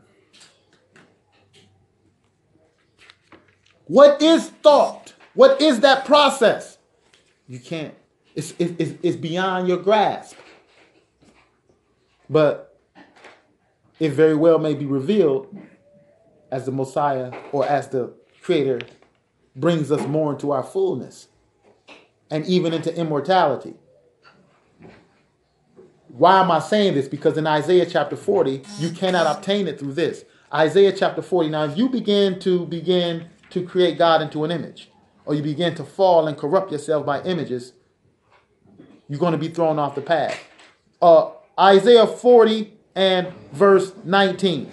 [3.86, 5.14] What is thought?
[5.34, 6.78] What is that process?
[7.46, 7.94] You can't.
[8.34, 10.36] It's, it's, it's beyond your grasp.
[12.28, 12.78] But
[13.98, 15.56] it very well may be revealed
[16.50, 18.12] as the Messiah or as the
[18.42, 18.80] Creator
[19.54, 21.28] brings us more into our fullness
[22.30, 23.74] and even into immortality.
[26.08, 27.08] Why am I saying this?
[27.08, 30.24] Because in Isaiah chapter 40, you cannot obtain it through this.
[30.52, 31.50] Isaiah chapter 40.
[31.50, 34.90] Now, if you begin to begin to create God into an image,
[35.24, 37.72] or you begin to fall and corrupt yourself by images,
[39.08, 40.38] you're going to be thrown off the path.
[41.02, 44.70] Uh, Isaiah 40 and verse 19.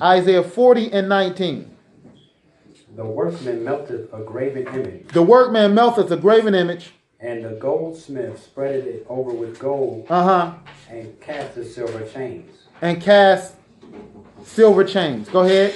[0.00, 1.70] Isaiah 40 and 19.
[2.96, 6.92] The workman melteth a graven image, The workman melteth a graven image.
[7.20, 10.52] and the goldsmith spreadeth it over with gold, Uh huh.
[10.90, 12.50] and casteth silver chains.
[12.80, 13.54] And cast
[14.44, 15.28] silver chains.
[15.28, 15.74] Go ahead.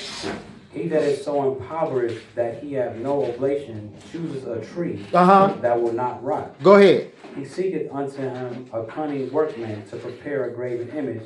[0.73, 5.55] He that is so impoverished that he have no oblation chooses a tree Uh huh.
[5.61, 6.63] that will not rot.
[6.63, 7.11] Go ahead.
[7.37, 11.23] He seeketh unto him a cunning workman to prepare a graven image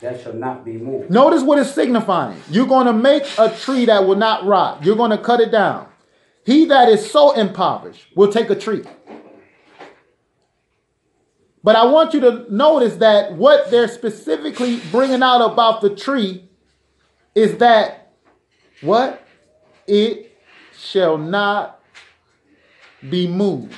[0.00, 1.10] that shall not be moved.
[1.10, 2.40] Notice what it's signifying.
[2.50, 4.84] You're going to make a tree that will not rot.
[4.84, 5.88] You're going to cut it down.
[6.44, 8.84] He that is so impoverished will take a tree.
[11.62, 16.44] But I want you to notice that what they're specifically bringing out about the tree
[17.34, 18.03] is that
[18.80, 19.26] what?
[19.86, 20.38] It
[20.76, 21.80] shall not
[23.08, 23.74] be moved.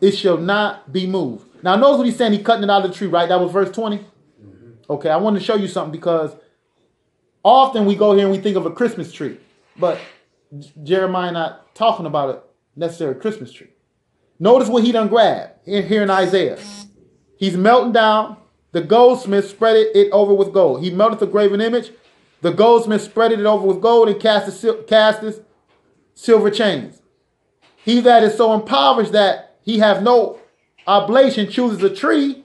[0.00, 1.46] It shall not be moved.
[1.62, 2.32] Now, notice what he's saying.
[2.32, 3.28] He's cutting it out of the tree, right?
[3.28, 3.98] That was verse 20.
[3.98, 4.70] Mm-hmm.
[4.88, 6.34] Okay, I want to show you something because
[7.42, 9.38] often we go here and we think of a Christmas tree,
[9.76, 9.98] but
[10.82, 13.68] Jeremiah not talking about a necessary Christmas tree.
[14.38, 16.58] Notice what he done grabbed in, here in Isaiah.
[17.36, 18.38] He's melting down.
[18.72, 20.82] The goldsmith spread it, over with gold.
[20.82, 21.92] He melted the graven image.
[22.40, 25.40] The goldsmith spread it over with gold and cast sil- cast his
[26.14, 27.02] silver chains.
[27.84, 30.38] He that is so impoverished that he have no
[30.86, 32.44] oblation chooses a tree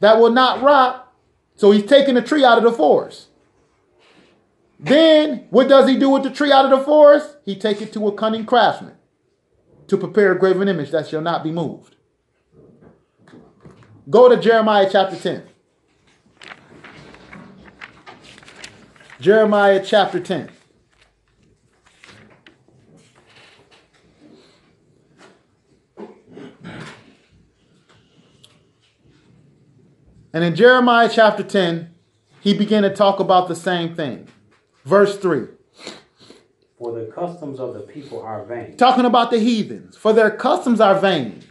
[0.00, 1.12] that will not rot.
[1.56, 3.28] So he's taking the tree out of the forest.
[4.78, 7.36] Then what does he do with the tree out of the forest?
[7.44, 8.94] He take it to a cunning craftsman
[9.88, 11.96] to prepare a graven image that shall not be moved.
[14.10, 15.44] Go to Jeremiah chapter 10.
[19.20, 20.50] Jeremiah chapter 10.
[30.32, 31.94] And in Jeremiah chapter 10,
[32.40, 34.26] he began to talk about the same thing.
[34.84, 35.46] Verse 3.
[36.78, 38.76] For the customs of the people are vain.
[38.76, 41.44] Talking about the heathens, for their customs are vain.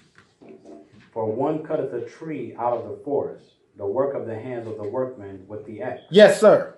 [1.19, 3.43] For one cutteth a tree out of the forest,
[3.75, 5.99] the work of the hands of the workman with the axe.
[6.09, 6.77] Yes, sir.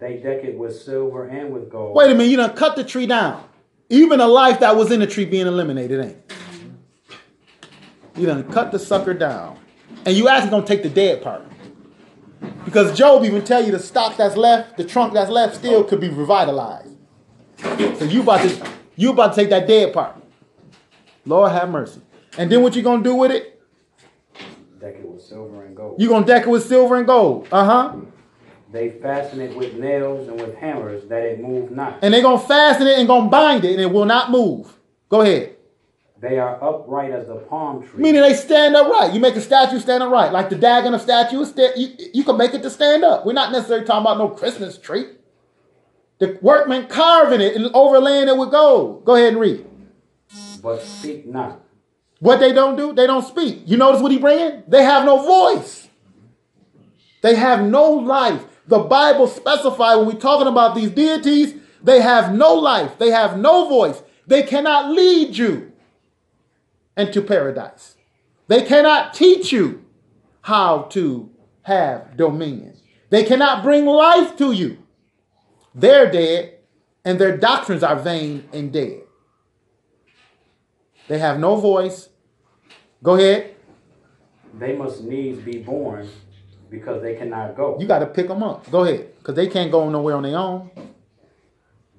[0.00, 1.94] They deck it with silver and with gold.
[1.94, 3.44] Wait a minute, you done cut the tree down.
[3.88, 6.16] Even a life that was in the tree being eliminated ain't.
[8.16, 9.56] You done cut the sucker down.
[10.04, 11.44] And you actually gonna take the dead part.
[12.64, 16.00] Because Job even tell you the stock that's left, the trunk that's left still could
[16.00, 16.96] be revitalized.
[17.60, 20.16] So you about to you about to take that dead part.
[21.24, 22.00] Lord have mercy.
[22.36, 23.58] And then what you gonna do with it?
[25.30, 26.00] Deck it with silver and gold.
[26.00, 27.48] You're gonna deck it with silver and gold.
[27.50, 27.96] Uh-huh.
[28.72, 31.98] They fasten it with nails and with hammers that it move not.
[32.02, 34.72] And they gonna fasten it and gonna bind it and it will not move.
[35.08, 35.56] Go ahead.
[36.20, 38.02] They are upright as the palm tree.
[38.02, 39.14] Meaning they stand upright.
[39.14, 40.32] You make a statue stand upright.
[40.32, 43.24] Like the dagon of statue, sta- you, you can make it to stand up.
[43.24, 45.06] We're not necessarily talking about no Christmas tree.
[46.18, 49.06] The workman carving it and overlaying it with gold.
[49.06, 49.66] Go ahead and read.
[50.62, 51.62] but speak not.
[52.20, 53.62] What they don't do, they don't speak.
[53.66, 54.62] You notice what he bringing?
[54.68, 55.88] They have no voice.
[57.22, 58.44] They have no life.
[58.66, 62.98] The Bible specifies when we're talking about these deities, they have no life.
[62.98, 64.02] They have no voice.
[64.26, 65.72] They cannot lead you
[66.96, 67.96] into paradise.
[68.48, 69.84] They cannot teach you
[70.42, 71.30] how to
[71.62, 72.76] have dominion.
[73.08, 74.78] They cannot bring life to you.
[75.74, 76.58] They're dead,
[77.04, 79.00] and their doctrines are vain and dead.
[81.08, 82.09] They have no voice.
[83.02, 83.54] Go ahead.
[84.58, 86.08] They must needs be born
[86.70, 87.78] because they cannot go.
[87.80, 88.70] You got to pick them up.
[88.70, 90.70] Go ahead, because they can't go nowhere on their own.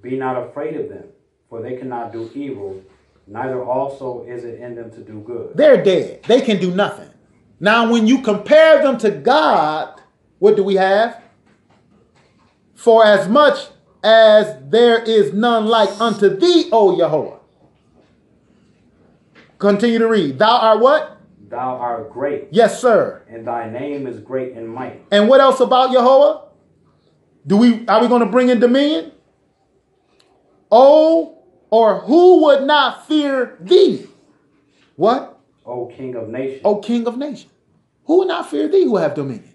[0.02, 1.06] Be not afraid of them,
[1.50, 2.82] for they cannot do evil,
[3.28, 5.56] neither also is it in them to do good.
[5.56, 6.24] They're dead.
[6.24, 7.10] They can do nothing.
[7.60, 10.02] Now, when you compare them to God,
[10.40, 11.22] what do we have?
[12.74, 13.68] For as much
[14.04, 17.38] as there is none like unto thee, O Yahweh.
[19.62, 20.40] Continue to read.
[20.40, 21.18] Thou art what?
[21.48, 23.22] Thou art great, Yes, sir.
[23.30, 25.06] and thy name is great and might.
[25.12, 26.40] And what else about Yahweh?
[27.46, 29.12] Do we are we going to bring in dominion?
[30.72, 34.08] Oh, or who would not fear thee?
[34.96, 35.40] What?
[35.64, 36.62] O King of nations.
[36.66, 37.52] O King of nations.
[38.06, 39.54] Who would not fear thee who have dominion?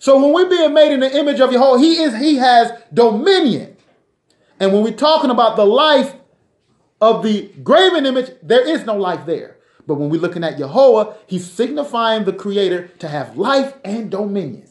[0.00, 3.76] So when we're being made in the image of Yahweh, he is he has dominion.
[4.58, 6.14] And when we're talking about the life
[7.00, 9.56] of the graven image, there is no life there.
[9.86, 14.68] But when we're looking at Yahweh, he's signifying the creator to have life and dominion.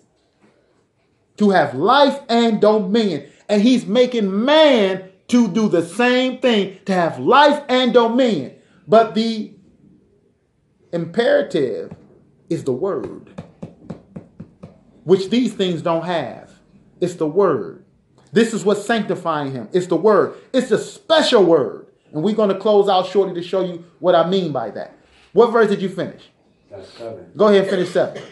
[1.38, 3.30] To have life and dominion.
[3.47, 8.55] And he's making man to do the same thing, to have life and dominion.
[8.88, 9.53] But the
[10.91, 11.95] imperative
[12.49, 13.41] is the word,
[15.03, 16.51] which these things don't have.
[17.01, 17.86] It's the word.
[18.32, 19.69] This is what's sanctifying him.
[19.71, 20.36] It's the word.
[20.53, 21.84] It's a special word.
[22.16, 24.97] And we're going to close out shortly to show you what I mean by that.
[25.34, 26.24] What verse did you finish?
[26.72, 27.30] That's seven.
[27.36, 28.24] Go ahead and finish seven.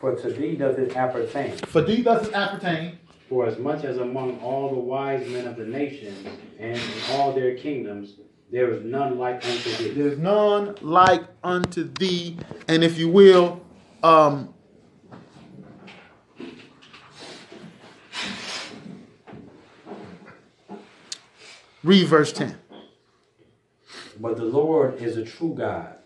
[0.00, 1.58] For to thee does it appertain.
[1.58, 2.98] For thee does it appertain.
[3.28, 6.26] For as much as among all the wise men of the nation
[6.58, 8.14] and in all their kingdoms,
[8.50, 9.90] there is none like unto thee.
[9.90, 12.38] There's none like unto thee.
[12.66, 13.60] And if you will,
[14.02, 14.54] um,
[21.84, 22.61] read verse 10.
[24.22, 25.96] But the Lord is a true God.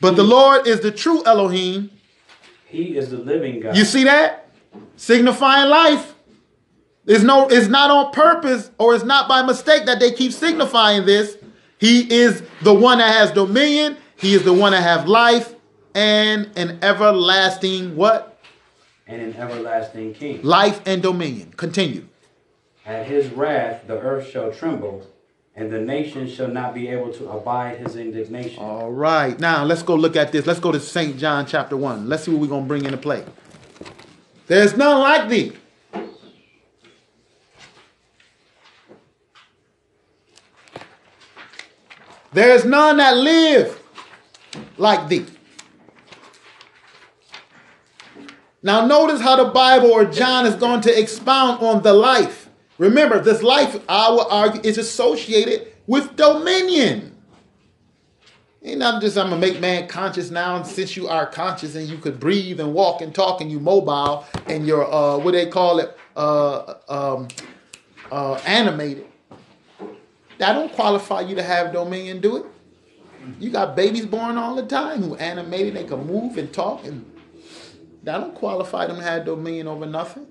[0.00, 1.90] But the Lord is the true Elohim.
[2.64, 3.76] He is the living God.
[3.76, 4.48] You see that?
[4.96, 6.14] Signifying life.
[7.04, 11.04] It's no, it's not on purpose or it's not by mistake that they keep signifying
[11.04, 11.36] this.
[11.78, 13.98] He is the one that has dominion.
[14.16, 15.54] He is the one that have life
[15.94, 18.38] and an everlasting what?
[19.06, 20.42] and an everlasting King.
[20.42, 21.52] Life and dominion.
[21.52, 22.08] Continue.
[22.86, 25.06] At his wrath the earth shall tremble,
[25.58, 28.62] and the nations shall not be able to abide his indignation.
[28.62, 29.38] All right.
[29.40, 30.46] Now let's go look at this.
[30.46, 31.18] Let's go to St.
[31.18, 32.08] John chapter 1.
[32.08, 33.24] Let's see what we're going to bring into play.
[34.46, 35.52] There's none like thee.
[42.32, 43.82] There's none that live
[44.76, 45.26] like thee.
[48.62, 52.47] Now, notice how the Bible or John is going to expound on the life.
[52.78, 57.16] Remember, this life, I will argue, is associated with dominion.
[58.62, 61.88] Ain't not just I'm gonna make man conscious now, and since you are conscious and
[61.88, 65.46] you could breathe and walk and talk and you mobile and you're uh what they
[65.46, 67.28] call it uh um
[68.10, 69.06] uh animated.
[70.38, 72.46] That don't qualify you to have dominion, do it?
[73.40, 77.04] You got babies born all the time who animated, they can move and talk, and
[78.04, 80.27] that don't qualify them to have dominion over nothing.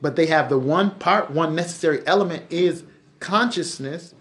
[0.00, 2.84] But they have the one part, one necessary element is
[3.20, 4.14] consciousness.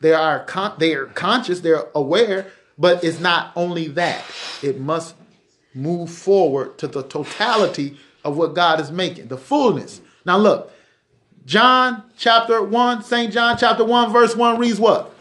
[0.00, 2.46] They are con- they are conscious, they're aware,
[2.76, 4.24] but it's not only that.
[4.62, 5.14] It must
[5.74, 10.00] move forward to the totality of what God is making, the fullness.
[10.24, 10.72] Now look,
[11.44, 13.32] John chapter 1, St.
[13.32, 15.14] John chapter 1, verse 1 reads what?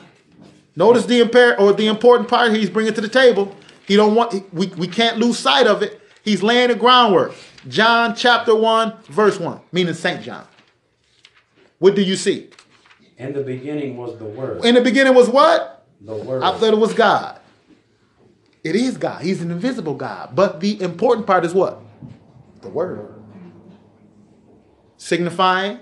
[0.75, 3.55] Notice the impar- or the important part he's bringing to the table.
[3.87, 6.01] He don't want we, we can't lose sight of it.
[6.23, 7.33] He's laying the groundwork.
[7.67, 10.23] John chapter 1, verse 1, meaning St.
[10.23, 10.47] John.
[11.79, 12.49] What do you see?
[13.17, 14.65] In the beginning was the Word.
[14.65, 15.85] In the beginning was what?
[16.01, 16.41] The Word.
[16.43, 17.39] I thought it was God.
[18.63, 19.21] It is God.
[19.21, 20.35] He's an invisible God.
[20.35, 21.81] But the important part is what?
[22.61, 23.13] The Word.
[24.97, 25.79] Signifying,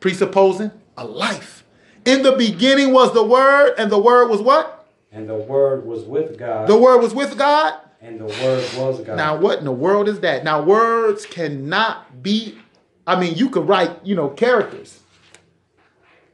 [0.00, 1.64] presupposing a life.
[2.04, 4.88] In the beginning was the Word, and the Word was what?
[5.10, 6.68] And the Word was with God.
[6.68, 7.74] The Word was with God.
[8.00, 9.16] And the Word was God.
[9.16, 10.44] Now, what in the world is that?
[10.44, 12.58] Now, words cannot be,
[13.06, 15.00] I mean, you could write, you know, characters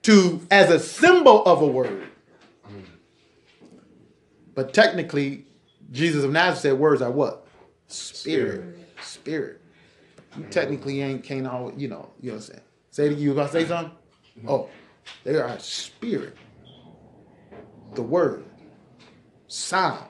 [0.03, 2.09] to as a symbol of a word.
[4.55, 5.47] But technically,
[5.91, 7.47] Jesus of Nazareth said words are what?
[7.89, 8.79] Spirit.
[9.03, 9.61] Spirit.
[10.37, 12.61] You technically ain't can't all, you know, you know what I'm saying.
[12.91, 13.97] Say to you gonna say something?
[14.39, 14.49] Mm-hmm.
[14.49, 14.69] Oh,
[15.25, 16.37] they are spirit.
[17.95, 18.45] The word.
[19.47, 20.07] Sound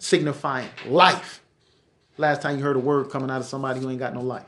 [0.00, 1.42] signifying life.
[2.16, 4.44] Last time you heard a word coming out of somebody who ain't got no life.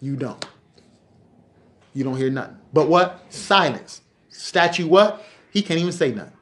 [0.00, 0.44] You don't.
[1.92, 2.56] You don't hear nothing.
[2.72, 3.24] But what?
[3.30, 4.02] Silence.
[4.28, 5.24] Statue what?
[5.50, 6.32] He can't even say nothing.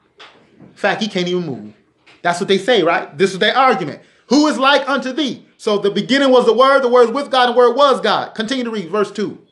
[0.60, 1.74] In fact, he can't even move.
[2.22, 3.16] That's what they say, right?
[3.16, 4.02] This is their argument.
[4.28, 5.46] Who is like unto thee?
[5.56, 8.00] So the beginning was the word, the word was with God, and the word was
[8.00, 8.34] God.
[8.34, 9.46] Continue to read verse 2.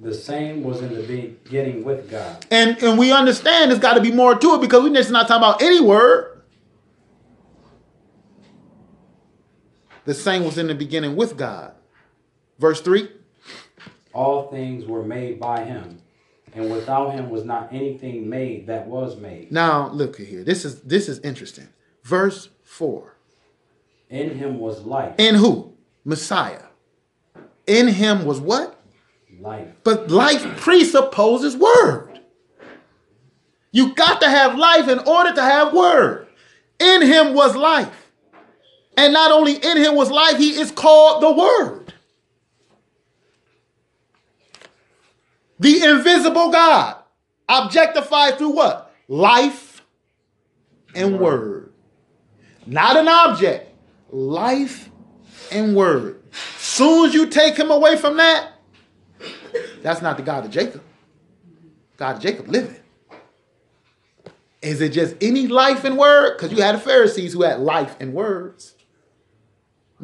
[0.00, 2.44] The same was in the beginning with God.
[2.50, 5.28] And and we understand there's got to be more to it because we're just not
[5.28, 6.33] talking about any word.
[10.04, 11.72] The same was in the beginning with God.
[12.58, 13.08] Verse 3.
[14.12, 16.00] All things were made by him,
[16.54, 19.50] and without him was not anything made that was made.
[19.50, 20.44] Now look here.
[20.44, 21.68] This is this is interesting.
[22.04, 23.16] Verse 4.
[24.10, 25.14] In him was life.
[25.18, 25.72] In who?
[26.04, 26.66] Messiah.
[27.66, 28.80] In him was what?
[29.40, 29.68] Life.
[29.82, 32.20] But life presupposes word.
[33.72, 36.28] You got to have life in order to have word.
[36.78, 38.03] In him was life.
[38.96, 41.92] And not only in him was life, he is called the word.
[45.58, 46.96] The invisible God,
[47.48, 48.94] objectified through what?
[49.08, 49.82] Life
[50.94, 51.72] and word.
[52.66, 53.70] Not an object,
[54.10, 54.90] life
[55.50, 56.22] and word.
[56.56, 58.52] Soon as you take him away from that,
[59.82, 60.82] that's not the God of Jacob.
[61.96, 62.76] God of Jacob living.
[64.62, 66.36] Is it just any life and word?
[66.36, 68.73] Because you had the Pharisees who had life and words.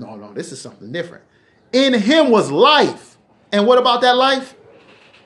[0.01, 1.25] No, no, this is something different.
[1.73, 3.19] In him was life.
[3.53, 4.55] And what about that life?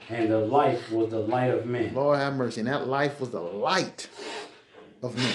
[0.09, 1.95] And the life was the light of men.
[1.95, 2.61] Lord have mercy.
[2.61, 4.09] And that life was the light
[5.03, 5.33] of men.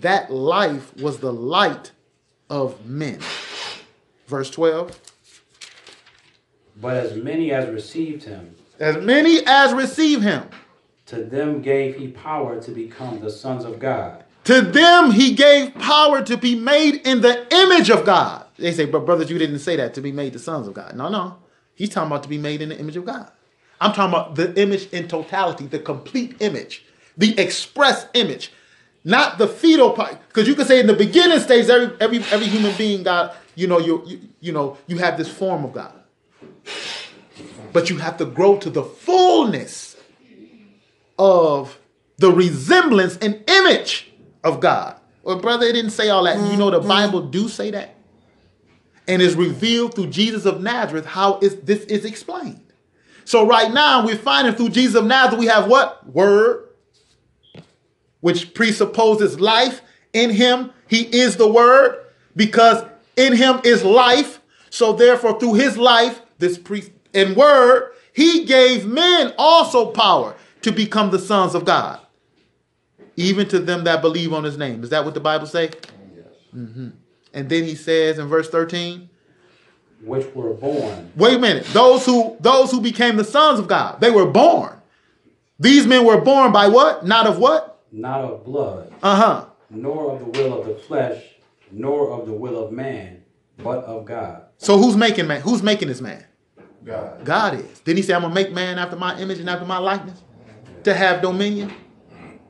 [0.00, 1.90] That life was the light
[2.48, 3.18] of men.
[4.26, 4.98] Verse 12.
[6.80, 10.44] But as many as received him, As many as receive him,
[11.06, 14.24] to them gave he power to become the sons of God.
[14.44, 18.45] to them he gave power to be made in the image of God.
[18.58, 20.94] They say, but brothers, you didn't say that to be made the sons of God.
[20.96, 21.36] No, no.
[21.74, 23.30] He's talking about to be made in the image of God.
[23.80, 26.84] I'm talking about the image in totality, the complete image,
[27.16, 28.50] the express image,
[29.04, 30.18] not the fetal part.
[30.28, 33.66] Because you can say in the beginning stage, every every every human being got, you
[33.66, 35.92] know, you, you you know, you have this form of God.
[37.74, 39.96] But you have to grow to the fullness
[41.18, 41.78] of
[42.16, 44.10] the resemblance and image
[44.42, 44.96] of God.
[45.22, 46.38] Well, brother, it didn't say all that.
[46.50, 46.88] You know, the mm-hmm.
[46.88, 47.95] Bible do say that.
[49.08, 52.72] And is revealed through Jesus of Nazareth how is this is explained.
[53.24, 56.08] So right now we're finding through Jesus of Nazareth we have what?
[56.08, 56.68] Word,
[58.20, 59.80] which presupposes life.
[60.12, 62.04] In him, he is the word,
[62.34, 62.84] because
[63.16, 64.40] in him is life.
[64.70, 70.72] So therefore, through his life, this priest and word, he gave men also power to
[70.72, 72.00] become the sons of God,
[73.16, 74.82] even to them that believe on his name.
[74.82, 75.68] Is that what the Bible say?
[76.54, 76.88] Mm-hmm.
[77.36, 79.08] And then he says in verse 13,
[80.02, 84.00] which were born wait a minute, those who those who became the sons of God,
[84.00, 84.72] they were born.
[85.58, 87.06] These men were born by what?
[87.06, 87.74] Not of what?
[87.92, 89.46] not of blood, Uh-huh.
[89.70, 91.22] nor of the will of the flesh,
[91.70, 93.22] nor of the will of man,
[93.58, 94.42] but of God.
[94.58, 95.40] So who's making man?
[95.40, 96.24] Who's making this man?
[96.84, 97.24] God.
[97.24, 97.80] God is.
[97.80, 100.20] Didn't he say, I'm gonna make man after my image and after my likeness?
[100.84, 101.72] To have dominion.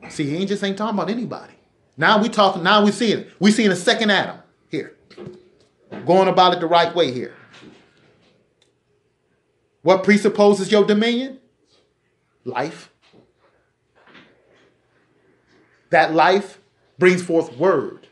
[0.09, 1.53] See, he ain't just ain't talking about anybody.
[1.95, 3.29] Now we talking, now we seeing it.
[3.39, 4.43] We seeing a second Adam here.
[6.05, 7.33] Going about it the right way here.
[9.81, 11.39] What presupposes your dominion?
[12.43, 12.91] Life.
[15.89, 16.59] That life
[16.97, 18.07] brings forth word.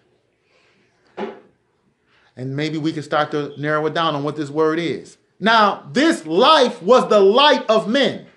[2.38, 5.18] And maybe we can start to narrow it down on what this word is.
[5.40, 8.28] Now, this life was the light of men.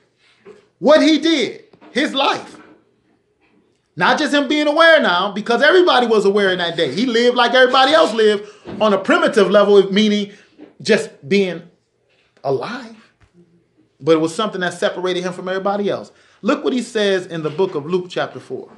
[0.79, 2.58] What he did, his life.
[3.99, 6.95] Not just him being aware now, because everybody was aware in that day.
[6.95, 8.49] He lived like everybody else lived
[8.81, 10.33] on a primitive level, meaning
[10.81, 11.65] just being
[12.45, 12.95] alive.
[14.01, 16.13] But it was something that separated him from everybody else.
[16.43, 18.71] Look what he says in the book of Luke, chapter 4.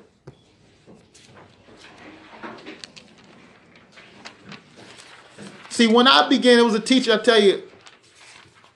[5.68, 7.62] See, when I began, it was a teacher, I tell you,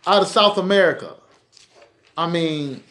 [0.07, 1.15] out of South America.
[2.19, 2.83] I mean,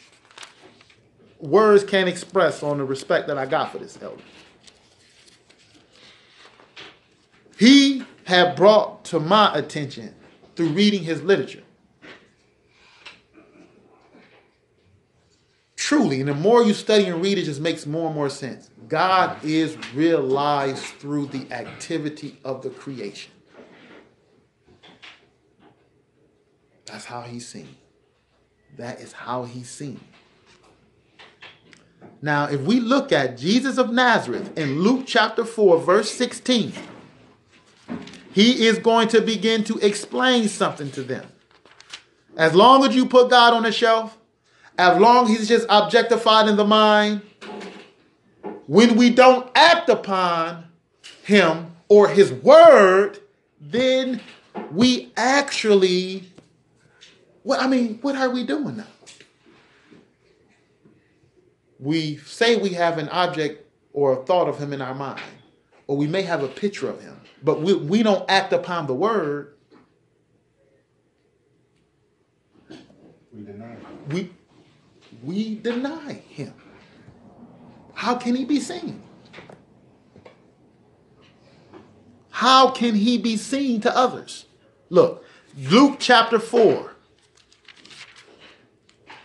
[1.44, 4.22] words can't express on the respect that I got for this elder.
[7.58, 10.14] He had brought to my attention
[10.56, 11.62] through reading his literature.
[15.76, 18.70] Truly, and the more you study and read, it just makes more and more sense.
[18.88, 23.32] God is realized through the activity of the creation.
[26.86, 27.76] That's how he's seen.
[28.78, 30.00] That is how he's seen.
[32.24, 36.72] Now, if we look at Jesus of Nazareth in Luke chapter 4, verse 16,
[38.32, 41.26] he is going to begin to explain something to them.
[42.34, 44.16] As long as you put God on the shelf,
[44.78, 47.20] as long as he's just objectified in the mind,
[48.68, 50.64] when we don't act upon
[51.24, 53.18] him or his word,
[53.60, 54.22] then
[54.72, 56.24] we actually,
[57.42, 58.86] what I mean, what are we doing now?
[61.78, 65.22] We say we have an object or a thought of him in our mind,
[65.86, 68.94] or we may have a picture of him, but we, we don't act upon the
[68.94, 69.54] word.
[72.68, 73.78] We deny it.
[74.08, 74.30] We
[75.22, 76.54] we deny him.
[77.94, 79.02] How can he be seen?
[82.30, 84.46] How can he be seen to others?
[84.90, 85.24] Look,
[85.56, 86.94] Luke chapter 4.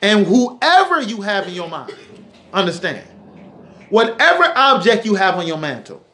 [0.02, 1.94] And whoever you have in your mind,
[2.54, 3.08] understand,
[3.90, 6.06] whatever object you have on your mantle,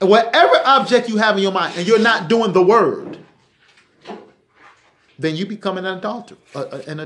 [0.00, 3.18] whatever object you have in your mind, and you're not doing the word,
[5.18, 7.00] then you become an adulterer, an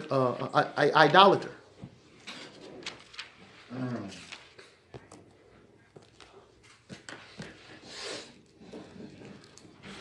[0.68, 1.50] idolater.
[3.74, 4.14] Mm.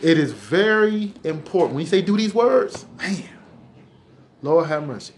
[0.01, 1.76] It is very important.
[1.76, 3.24] When you say do these words, man,
[4.41, 5.13] Lord have mercy.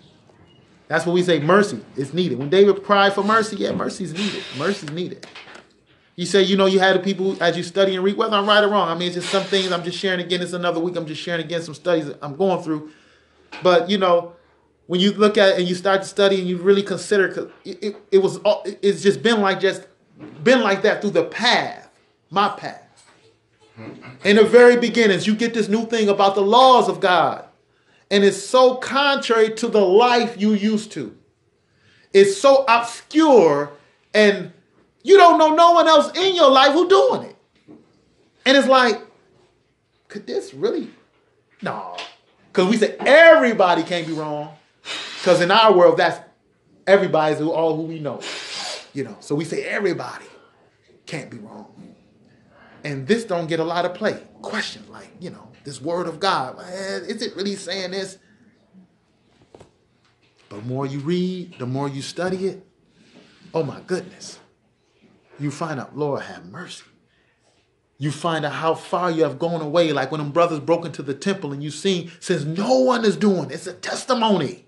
[0.93, 2.37] That's what we say mercy is needed.
[2.37, 4.43] When David cried for mercy, yeah, mercy is needed.
[4.59, 5.25] Mercy is needed.
[6.15, 8.47] You say, you know, you had the people as you study and read, whether I'm
[8.47, 8.89] right or wrong.
[8.89, 10.43] I mean, it's just some things I'm just sharing again.
[10.43, 10.95] It's another week.
[10.95, 12.91] I'm just sharing again some studies I'm going through.
[13.63, 14.33] But, you know,
[14.85, 17.95] when you look at and you start to study and you really consider, it, it,
[18.11, 18.39] it was,
[18.83, 19.87] it's just been like just,
[20.43, 21.89] been like that through the path,
[22.29, 23.03] my path.
[24.23, 27.47] In the very beginnings, you get this new thing about the laws of God.
[28.13, 31.17] And it's so contrary to the life you used to.
[32.13, 33.71] It's so obscure
[34.13, 34.53] and
[35.01, 37.35] you don't know no one else in your life who doing it.
[38.45, 39.01] And it's like,
[40.09, 40.91] could this really?
[41.63, 41.97] No.
[42.51, 44.53] Because we say everybody can't be wrong.
[45.17, 46.19] Because in our world, that's
[46.85, 48.21] everybody's who all who we know.
[48.93, 50.25] You know, so we say everybody
[51.07, 51.95] can't be wrong.
[52.83, 54.21] And this don't get a lot of play.
[54.43, 58.17] Question like, you know, this word of God, man, is it really saying this?
[60.49, 62.65] But the more you read, the more you study it,
[63.53, 64.39] oh my goodness.
[65.39, 66.83] You find out, Lord have mercy.
[67.97, 71.01] You find out how far you have gone away, like when them brothers broke into
[71.01, 74.65] the temple and you seen, since no one is doing it, it's a testimony.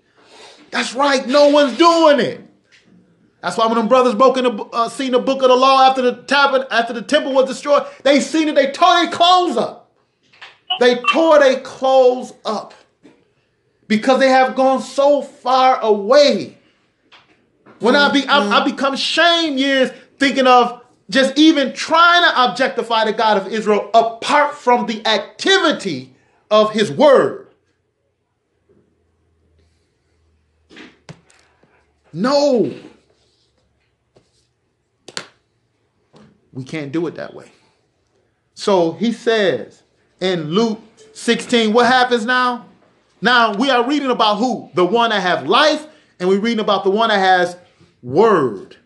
[0.70, 2.40] That's right, no one's doing it.
[3.42, 5.88] That's why when them brothers broke in the, uh, seen the book of the law
[5.88, 9.56] after the tab- after the temple was destroyed, they seen it, they tore their clothes
[9.56, 9.85] up.
[10.80, 12.74] They tore their clothes up
[13.88, 16.58] because they have gone so far away.
[17.78, 18.70] When I be I, I mm-hmm.
[18.70, 24.54] become shame years thinking of just even trying to objectify the God of Israel apart
[24.54, 26.14] from the activity
[26.50, 27.48] of his word.
[32.12, 32.72] No.
[36.52, 37.50] We can't do it that way.
[38.54, 39.82] So he says
[40.20, 40.80] in Luke
[41.12, 42.66] 16, what happens now?
[43.20, 44.70] Now we are reading about who?
[44.74, 45.86] The one that has life,
[46.18, 47.56] and we're reading about the one that has
[48.02, 48.76] word.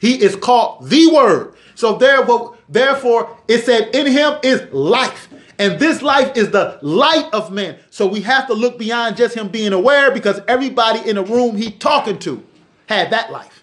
[0.00, 1.54] He is called the word.
[1.74, 5.28] So therefore, therefore, it said in him is life.
[5.58, 7.78] And this life is the light of men.
[7.90, 11.56] So we have to look beyond just him being aware because everybody in the room
[11.56, 12.42] he talking to
[12.88, 13.61] had that life.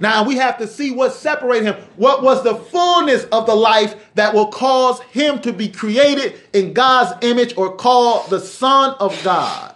[0.00, 1.84] Now we have to see what separated him.
[1.96, 6.72] What was the fullness of the life that will cause him to be created in
[6.72, 9.74] God's image or called the Son of God?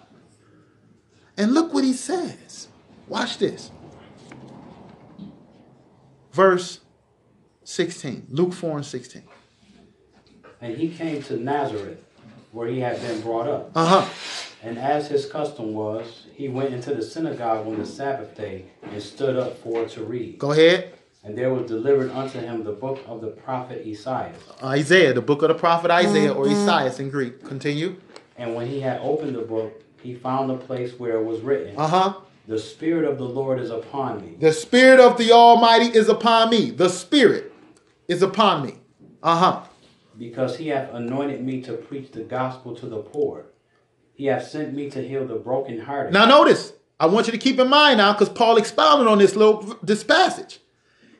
[1.36, 2.68] And look what he says.
[3.06, 3.70] Watch this.
[6.32, 6.80] Verse
[7.64, 9.22] 16, Luke 4 and 16.
[10.60, 12.02] And he came to Nazareth,
[12.52, 13.70] where he had been brought up.
[13.74, 14.08] Uh huh.
[14.62, 19.00] And as his custom was, he went into the synagogue on the Sabbath day and
[19.02, 20.38] stood up for to read.
[20.38, 20.92] Go ahead.
[21.22, 24.36] And there was delivered unto him the book of the prophet Esaias.
[24.62, 27.42] Isaiah, the book of the prophet Isaiah or Esaias in Greek.
[27.44, 27.96] Continue.
[28.36, 31.74] And when he had opened the book, he found the place where it was written,
[31.78, 32.14] Uh huh.
[32.46, 36.50] The Spirit of the Lord is upon me, The Spirit of the Almighty is upon
[36.50, 36.70] me.
[36.70, 37.52] The Spirit
[38.06, 38.74] is upon me.
[39.22, 39.62] Uh huh.
[40.18, 43.46] because he hath anointed me to preach the gospel to the poor.
[44.14, 46.12] He hath sent me to heal the brokenhearted.
[46.12, 49.34] Now notice, I want you to keep in mind now, because Paul expounded on this
[49.34, 50.60] little this passage.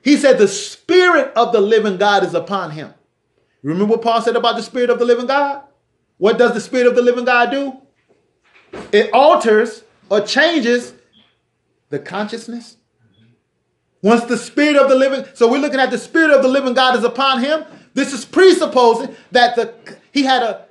[0.03, 2.95] He said the spirit of the living God is upon him.
[3.62, 5.62] Remember what Paul said about the spirit of the living God?
[6.18, 7.80] What does the spirit of the living God do?
[8.92, 10.92] It alters or changes
[11.88, 12.76] the consciousness.
[14.03, 16.74] Once the spirit of the living, so we're looking at the spirit of the living
[16.74, 17.64] God is upon him.
[17.95, 19.74] This is presupposing that the
[20.12, 20.66] he had a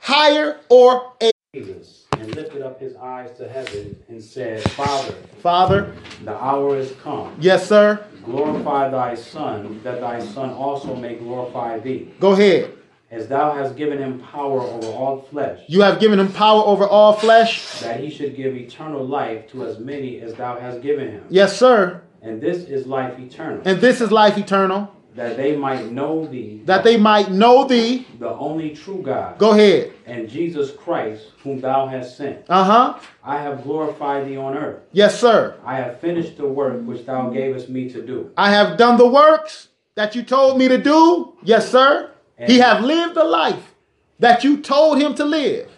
[0.00, 5.94] higher or a Jesus, and lifted up his eyes to heaven and said, Father, father.
[6.24, 7.34] the hour is come.
[7.40, 8.04] Yes, sir.
[8.24, 12.12] Glorify thy Son, that thy Son also may glorify thee.
[12.20, 12.72] Go ahead.
[13.10, 16.86] As thou hast given him power over all flesh, You have given him power over
[16.86, 17.80] all flesh.
[17.80, 21.24] that he should give eternal life to as many as thou hast given him.
[21.30, 22.02] Yes, sir.
[22.20, 26.62] And this is life eternal, And this is life eternal, that they might know thee,
[26.66, 28.06] that they might know thee.
[28.18, 29.92] the only true God, Go ahead.
[30.06, 32.44] and Jesus Christ, whom thou hast sent.
[32.48, 32.98] Uh huh.
[33.24, 34.82] I have glorified thee on earth.
[34.92, 35.56] Yes, sir.
[35.64, 38.30] I have finished the work which thou gavest me to do.
[38.36, 41.32] I have done the works that you told me to do.
[41.42, 42.10] Yes, sir.
[42.46, 43.74] He have lived the life
[44.18, 45.70] that you told him to live.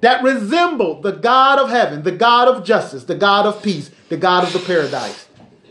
[0.00, 4.16] That resembled the God of heaven, the God of justice, the God of peace, the
[4.16, 5.28] God of the paradise.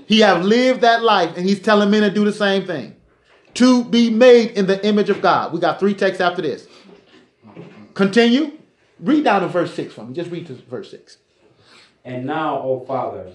[0.07, 2.95] He have lived that life, and he's telling men to do the same thing.
[3.55, 5.53] To be made in the image of God.
[5.53, 6.67] We got three texts after this.
[7.93, 8.53] Continue.
[8.99, 10.13] Read down to verse 6 for me.
[10.13, 11.17] Just read to verse 6.
[12.05, 13.31] And now, O Father,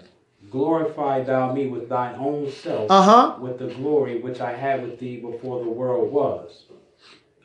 [0.51, 3.37] glorify thou me with thine own self, Uh-huh.
[3.41, 6.64] with the glory which I had with thee before the world was.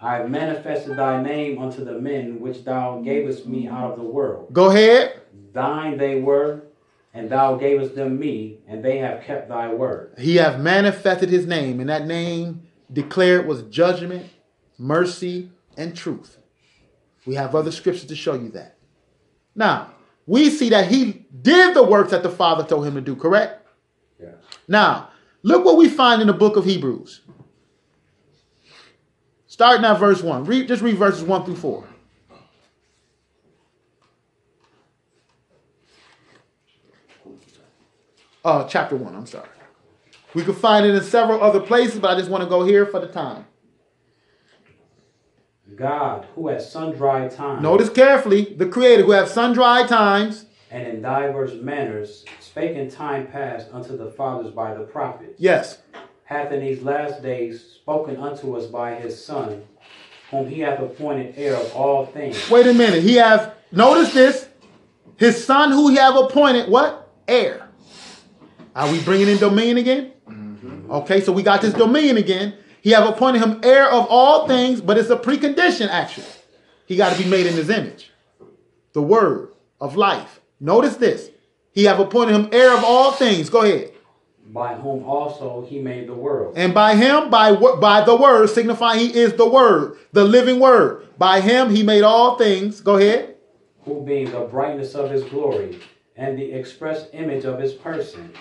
[0.01, 4.03] I have manifested thy name unto the men which thou gavest me out of the
[4.03, 4.47] world.
[4.51, 5.13] Go ahead.
[5.53, 6.63] Thine they were,
[7.14, 10.16] and thou gavest them me, and they have kept thy word.
[10.18, 14.30] He have manifested his name, and that name declared was judgment,
[14.78, 16.38] mercy, and truth.
[17.26, 18.78] We have other scriptures to show you that.
[19.55, 19.91] Now,
[20.26, 23.68] we see that he did the works that the Father told him to do, correct?
[24.20, 24.32] Yeah.
[24.68, 25.09] Now,
[25.43, 27.22] look what we find in the book of Hebrews.
[29.45, 30.45] Starting at verse 1.
[30.45, 31.88] Read, just read verses 1 through 4.
[38.43, 39.47] Uh, chapter 1, I'm sorry.
[40.33, 42.85] We could find it in several other places, but I just want to go here
[42.85, 43.45] for the time.
[45.75, 50.45] God, who at sundry times Notice carefully the Creator who have sundry times.
[50.69, 55.79] and in divers manners spake in time past unto the fathers by the prophets, Yes.
[56.25, 59.63] hath in these last days spoken unto us by his Son,
[60.31, 63.01] whom he hath appointed heir of all things, Wait a minute.
[63.01, 64.49] He have notice this.
[65.17, 67.11] His son who he have appointed what?
[67.27, 67.69] Heir.
[68.76, 70.11] Are we bringing in dominion again?
[70.30, 70.91] Mm-hmm.
[70.91, 72.55] Okay, so we got this dominion again.
[72.82, 76.26] He have appointed him heir of all things, but it's a precondition actually.
[76.86, 78.11] He got to be made in his image.
[78.93, 80.41] The word of life.
[80.59, 81.30] Notice this.
[81.71, 83.49] He have appointed him heir of all things.
[83.49, 83.91] Go ahead.
[84.45, 86.53] by whom also he made the world.
[86.57, 90.59] And by him, by wo- by the word, signifying he is the word, the living
[90.59, 91.07] word.
[91.17, 92.82] By him he made all things.
[92.82, 93.36] Go ahead.
[93.86, 95.80] who being the brightness of his glory
[96.15, 98.32] and the express image of his person,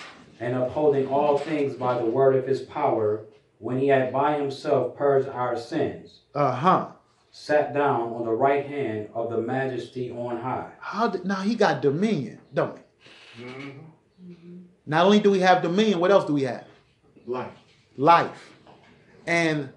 [0.43, 3.25] and upholding all things by the word of his power,
[3.59, 6.89] when he had by himself purged our sins, Uh-huh.
[7.31, 10.71] sat down on the right hand of the majesty on high.
[10.81, 12.77] How did, now he got dominion, don't
[13.37, 13.45] he?
[14.85, 16.65] Not only do we have dominion, what else do we have?
[17.27, 17.53] Life.
[17.97, 18.51] Life.
[19.27, 19.69] And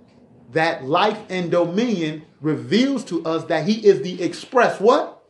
[0.52, 5.24] that life and dominion reveals to us that he is the express what?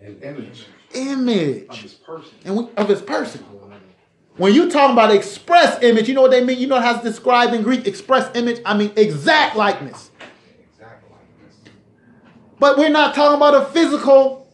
[0.00, 2.34] Image Image of Image his person.
[2.44, 3.42] and we, of his person.
[4.36, 6.58] When you talk about express image, you know what they mean?
[6.58, 7.86] You know how it's described in Greek?
[7.86, 10.10] Express image, I mean exact likeness.
[10.58, 11.72] Exactly like.
[12.58, 14.48] But we're not talking about a physical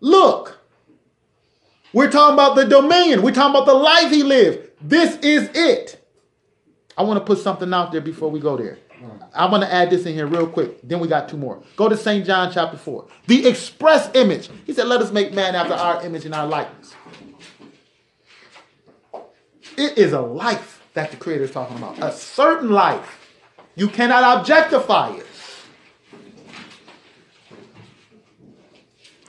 [0.00, 0.60] look.
[1.92, 3.22] We're talking about the dominion.
[3.22, 4.68] We're talking about the life he lived.
[4.80, 6.04] This is it.
[6.96, 8.78] I want to put something out there before we go there.
[9.34, 10.80] I want to add this in here real quick.
[10.82, 11.62] Then we got two more.
[11.76, 12.26] Go to St.
[12.26, 13.06] John chapter 4.
[13.26, 14.50] The express image.
[14.66, 16.94] He said, Let us make man after our image and our likeness.
[19.78, 22.02] It is a life that the Creator is talking about.
[22.02, 23.32] A certain life.
[23.76, 25.26] You cannot objectify it.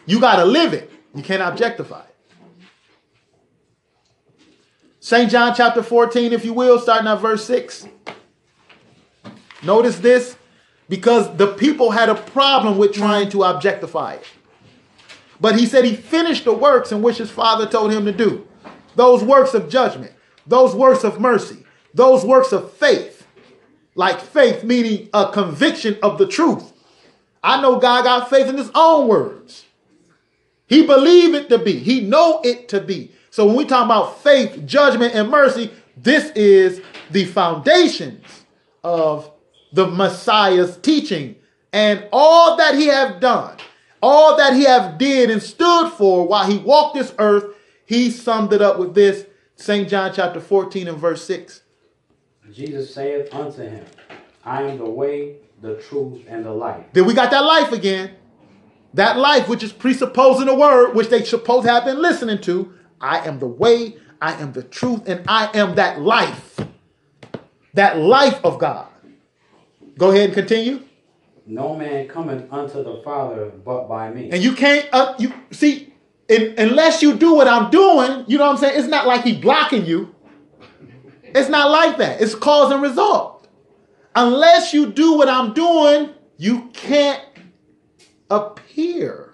[0.08, 0.92] You got to live it.
[1.14, 2.16] You can't objectify it.
[5.00, 5.30] St.
[5.30, 7.88] John chapter 14, if you will, starting at verse 6.
[9.62, 10.36] Notice this
[10.88, 14.26] because the people had a problem with trying to objectify it.
[15.40, 18.48] But he said he finished the works in which his father told him to do.
[18.96, 20.14] Those works of judgment,
[20.50, 23.28] those works of mercy, those works of faith.
[23.96, 26.72] Like faith meaning a conviction of the truth.
[27.44, 29.66] I know God got faith in his own words.
[30.68, 31.74] He believe it to be.
[31.74, 33.12] He know it to be.
[33.30, 36.82] So when we talk about faith, judgment, and mercy, this is
[37.12, 38.24] the foundations
[38.84, 39.30] of
[39.74, 41.36] the Messiah's teaching
[41.74, 43.58] and all that he have done,
[44.02, 47.56] all that he have did and stood for while he walked this earth.
[47.86, 49.26] He summed it up with this
[49.60, 49.90] St.
[49.90, 51.64] John chapter 14 and verse 6.
[52.50, 53.86] Jesus saith unto him,
[54.46, 56.86] I am the way, the truth, and the life.
[56.94, 58.12] Then we got that life again.
[58.94, 62.74] That life, which is presupposing the word, which they supposed to have been listening to.
[63.02, 66.58] I am the way, I am the truth, and I am that life.
[67.74, 68.88] That life of God.
[69.98, 70.84] Go ahead and continue.
[71.46, 74.32] No man cometh unto the Father but by me.
[74.32, 75.89] And you can't, uh, you see,
[76.30, 78.80] in, unless you do what I'm doing, you know what I'm saying?
[78.80, 80.16] It's not like he blocking you.
[81.24, 82.22] It's not like that.
[82.22, 83.48] It's cause and result.
[84.16, 87.24] Unless you do what I'm doing, you can't
[88.30, 89.34] appear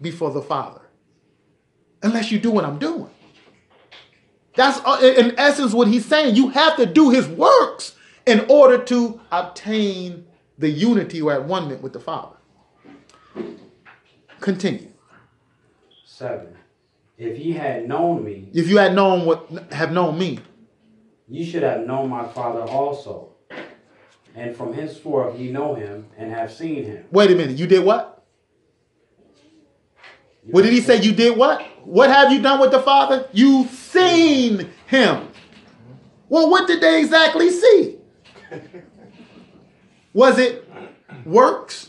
[0.00, 0.80] before the Father.
[2.02, 3.10] Unless you do what I'm doing.
[4.56, 6.34] That's uh, in essence what he's saying.
[6.34, 7.94] You have to do his works
[8.26, 10.26] in order to obtain
[10.58, 12.36] the unity or at one with the Father.
[14.40, 14.89] Continue.
[16.20, 16.54] Seven.
[17.16, 20.38] If ye had known me, If you had known what have known me,
[21.26, 23.30] ye should have known my Father also.
[24.34, 27.06] And from henceforth ye know him and have seen him.
[27.10, 28.22] wait a minute, you did what?
[30.50, 31.00] What did he say?
[31.00, 31.62] You did what?
[31.84, 33.26] What have you done with the Father?
[33.32, 35.26] You seen him.
[36.28, 37.96] Well, what did they exactly see?
[40.12, 40.70] Was it
[41.24, 41.88] works?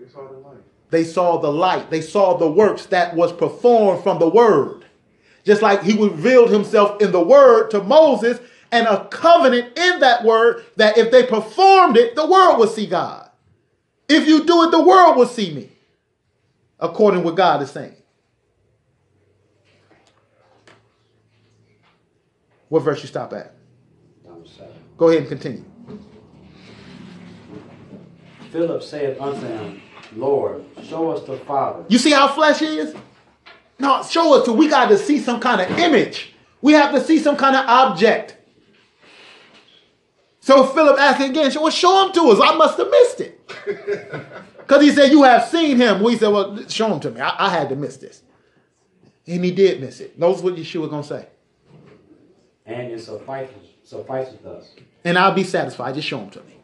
[0.00, 0.56] They saw the light.
[0.90, 1.90] They saw the light.
[1.90, 4.84] They saw the works that was performed from the word.
[5.44, 8.40] Just like he revealed himself in the word to Moses
[8.72, 12.86] and a covenant in that word that if they performed it, the world would see
[12.86, 13.30] God.
[14.08, 15.70] If you do it, the world will see me.
[16.78, 17.96] According to what God is saying.
[22.68, 23.54] What verse you stop at?
[24.96, 25.64] Go ahead and continue.
[28.50, 29.82] Philip saith unto him,
[30.14, 31.84] Lord, show us the Father.
[31.88, 32.94] You see how flesh is?
[33.78, 36.34] No, show us to we got to see some kind of image.
[36.60, 38.36] We have to see some kind of object.
[40.40, 42.40] So Philip asked again, well, show him to us.
[42.42, 43.50] I must have missed it.
[44.70, 45.98] Because he said, You have seen him.
[45.98, 47.20] Well, he said, Well, show him to me.
[47.20, 48.22] I, I had to miss this.
[49.26, 50.16] And he did miss it.
[50.16, 51.26] Notice what Yeshua was going to say.
[52.66, 53.50] And it sufficeth,
[53.82, 54.70] sufficeth us.
[55.04, 55.96] And I'll be satisfied.
[55.96, 56.54] Just show him to me.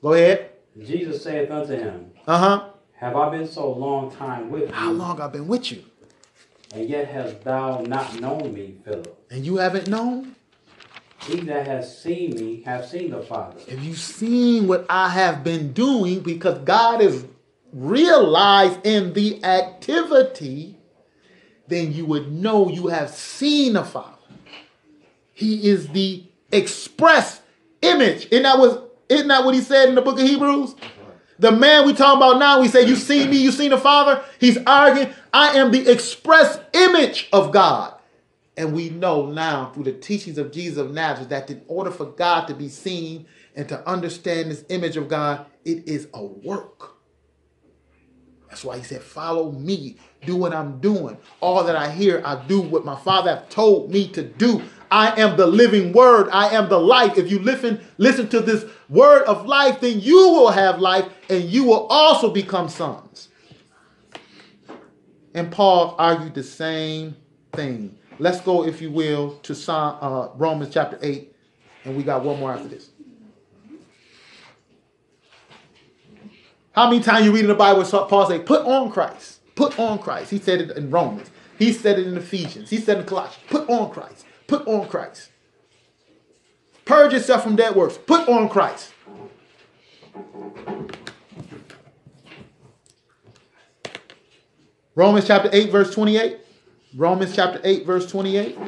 [0.00, 0.50] Go ahead.
[0.80, 2.68] Jesus saith unto him, Uh huh.
[2.98, 4.74] Have I been so long time with you?
[4.74, 5.84] How long I've been with you?
[6.74, 9.26] and yet hast thou not known me, Philip?
[9.30, 10.34] And you haven't known?
[11.22, 13.58] He that has seen me have seen the Father.
[13.68, 16.20] Have you seen what I have been doing?
[16.20, 17.24] Because God is
[17.72, 20.76] realized in the activity,
[21.66, 24.16] then you would know you have seen the Father.
[25.34, 27.40] He is the express
[27.82, 28.28] image.
[28.30, 28.78] Isn't that, was,
[29.08, 30.74] isn't that what he said in the book of Hebrews?
[31.38, 34.24] The man we talking about now, we say, You see me, you seen the Father.
[34.40, 37.94] He's arguing, I am the express image of God.
[38.56, 42.06] And we know now through the teachings of Jesus of Nazareth that in order for
[42.06, 46.96] God to be seen and to understand this image of God, it is a work.
[48.48, 51.18] That's why he said, Follow me, do what I'm doing.
[51.40, 54.62] All that I hear, I do what my Father have told me to do.
[54.90, 56.28] I am the living word.
[56.30, 57.18] I am the life.
[57.18, 61.44] If you listen, listen to this word of life, then you will have life and
[61.44, 63.28] you will also become sons.
[65.34, 67.16] And Paul argued the same
[67.52, 67.98] thing.
[68.18, 71.32] Let's go, if you will, to Psalm, uh, Romans chapter 8,
[71.84, 72.90] and we got one more after this.
[76.72, 79.98] How many times you read in the Bible Paul say, put on Christ, put on
[79.98, 80.30] Christ.
[80.30, 81.30] He said it in Romans.
[81.58, 82.70] He said it in Ephesians.
[82.70, 85.30] He said it in Colossians, put on Christ, put on Christ.
[86.84, 88.92] Purge yourself from dead works, put on Christ.
[94.94, 96.38] Romans chapter 8, verse 28.
[96.96, 98.58] Romans chapter 8, verse 28.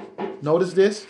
[0.42, 1.06] Notice this.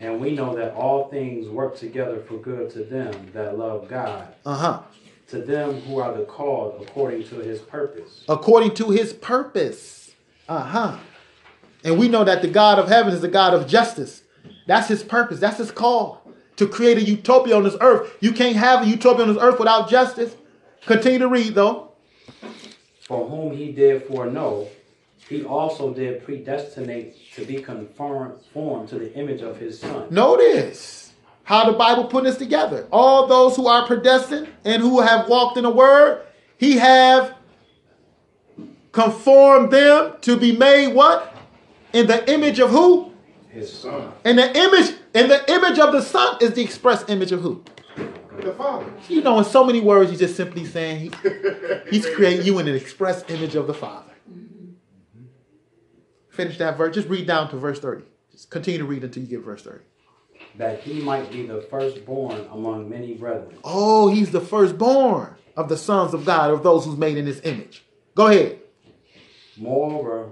[0.00, 4.28] And we know that all things work together for good to them that love God,
[4.46, 4.82] Uh huh.
[5.28, 8.24] to them who are the called according to his purpose.
[8.28, 10.12] According to his purpose.
[10.48, 10.96] Uh huh.
[11.84, 14.22] And we know that the God of heaven is the God of justice.
[14.66, 15.40] That's his purpose.
[15.40, 16.22] That's his call
[16.56, 18.16] to create a utopia on this earth.
[18.20, 20.34] You can't have a utopia on this earth without justice.
[20.86, 21.92] Continue to read, though.
[23.06, 24.68] For whom he did foreknow,
[25.28, 30.08] he also did predestinate to be conformed formed to the image of his son.
[30.10, 31.12] Notice
[31.44, 32.86] how the Bible put this together.
[32.90, 36.22] All those who are predestined and who have walked in the word,
[36.58, 37.34] he have
[38.92, 41.34] conformed them to be made what?
[41.92, 43.12] In the image of who?
[43.48, 44.12] His son.
[44.24, 47.64] In the image, in the image of the Son is the express image of who?
[48.42, 48.86] The Father.
[49.08, 51.10] You know, in so many words, he's just simply saying he,
[51.90, 54.12] he's creating you in an express image of the Father.
[54.30, 54.72] Mm-hmm.
[56.28, 56.94] finish that verse.
[56.94, 58.04] Just read down to verse 30.
[58.30, 59.78] Just continue to read until you get verse 30.
[60.56, 63.56] that he might be the firstborn among many brethren.
[63.64, 67.40] Oh, he's the firstborn of the sons of God, of those who's made in his
[67.40, 67.84] image.
[68.14, 68.60] Go ahead.
[69.56, 70.30] Moreover,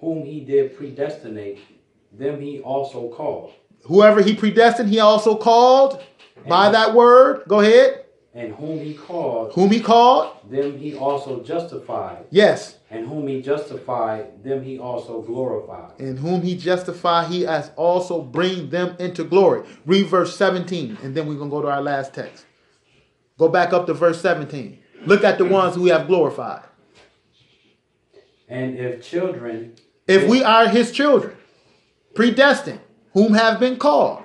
[0.00, 1.58] whom he did predestinate,
[2.12, 3.52] them he also called.
[3.84, 6.02] Whoever he predestined, he also called
[6.46, 7.44] by that word.
[7.48, 8.04] Go ahead.
[8.34, 10.32] And whom he called, Whom he called?
[10.48, 12.24] them he also justified.
[12.30, 12.78] Yes.
[12.90, 15.98] And whom he justified, them he also glorified.
[15.98, 19.66] And whom he justified, he has also bring them into glory.
[19.86, 22.46] Read verse 17, and then we're going to go to our last text.
[23.38, 24.78] Go back up to verse 17.
[25.04, 26.64] Look at the ones who we have glorified.
[28.48, 29.74] And if children,
[30.08, 31.36] If we are his children,
[32.14, 32.80] predestined,
[33.12, 34.24] whom have been called.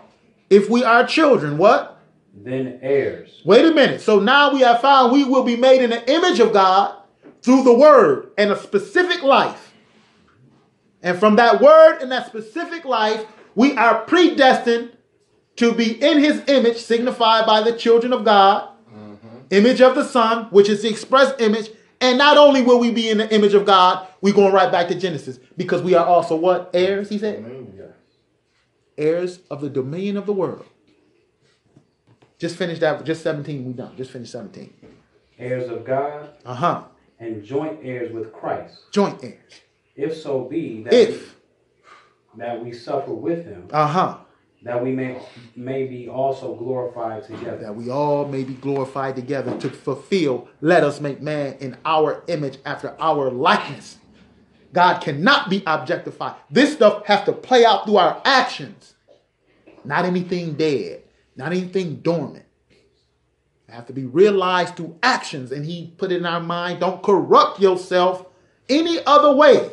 [0.49, 1.93] If we are children, what?
[2.35, 4.01] then heirs, Wait a minute.
[4.01, 6.95] So now we have found we will be made in the image of God
[7.43, 9.73] through the word and a specific life.
[11.03, 14.97] And from that word and that specific life, we are predestined
[15.57, 19.27] to be in his image, signified by the children of God, mm-hmm.
[19.51, 21.69] image of the Son, which is the express image.
[22.01, 24.87] And not only will we be in the image of God, we're going right back
[24.87, 26.71] to Genesis because we are also what?
[26.73, 27.45] Heirs, he said?
[28.97, 30.65] Heirs of the dominion of the world.
[32.39, 33.03] Just finish that.
[33.05, 33.95] Just 17, we done.
[33.97, 34.73] Just finish 17.
[35.37, 36.83] heirs of God, Uh huh.
[37.19, 38.77] and joint heirs with Christ.
[38.91, 39.61] Joint heirs.
[39.95, 41.35] If so be that, If.
[42.33, 44.17] we, that we suffer with him, Uh huh.
[44.63, 45.19] that we may,
[45.55, 47.57] may be also glorified together.
[47.57, 50.47] That we all may be glorified together to fulfill.
[50.61, 53.97] Let us make man in our image after our likeness.
[54.73, 56.35] God cannot be objectified.
[56.49, 58.95] This stuff has to play out through our actions,
[59.85, 61.03] not anything dead,
[61.35, 62.45] not anything dormant.
[62.71, 66.79] It have to be realized through actions, and He put it in our mind.
[66.79, 68.25] Don't corrupt yourself
[68.67, 69.71] any other way.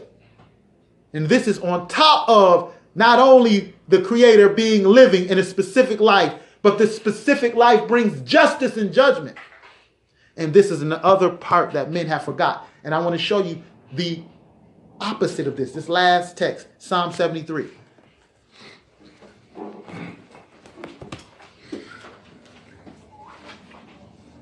[1.13, 5.99] And this is on top of not only the Creator being living in a specific
[5.99, 9.37] life, but this specific life brings justice and judgment.
[10.37, 12.69] And this is another part that men have forgot.
[12.85, 13.63] And I want to show you
[13.93, 14.23] the
[15.01, 15.73] opposite of this.
[15.73, 17.69] This last text, Psalm 73.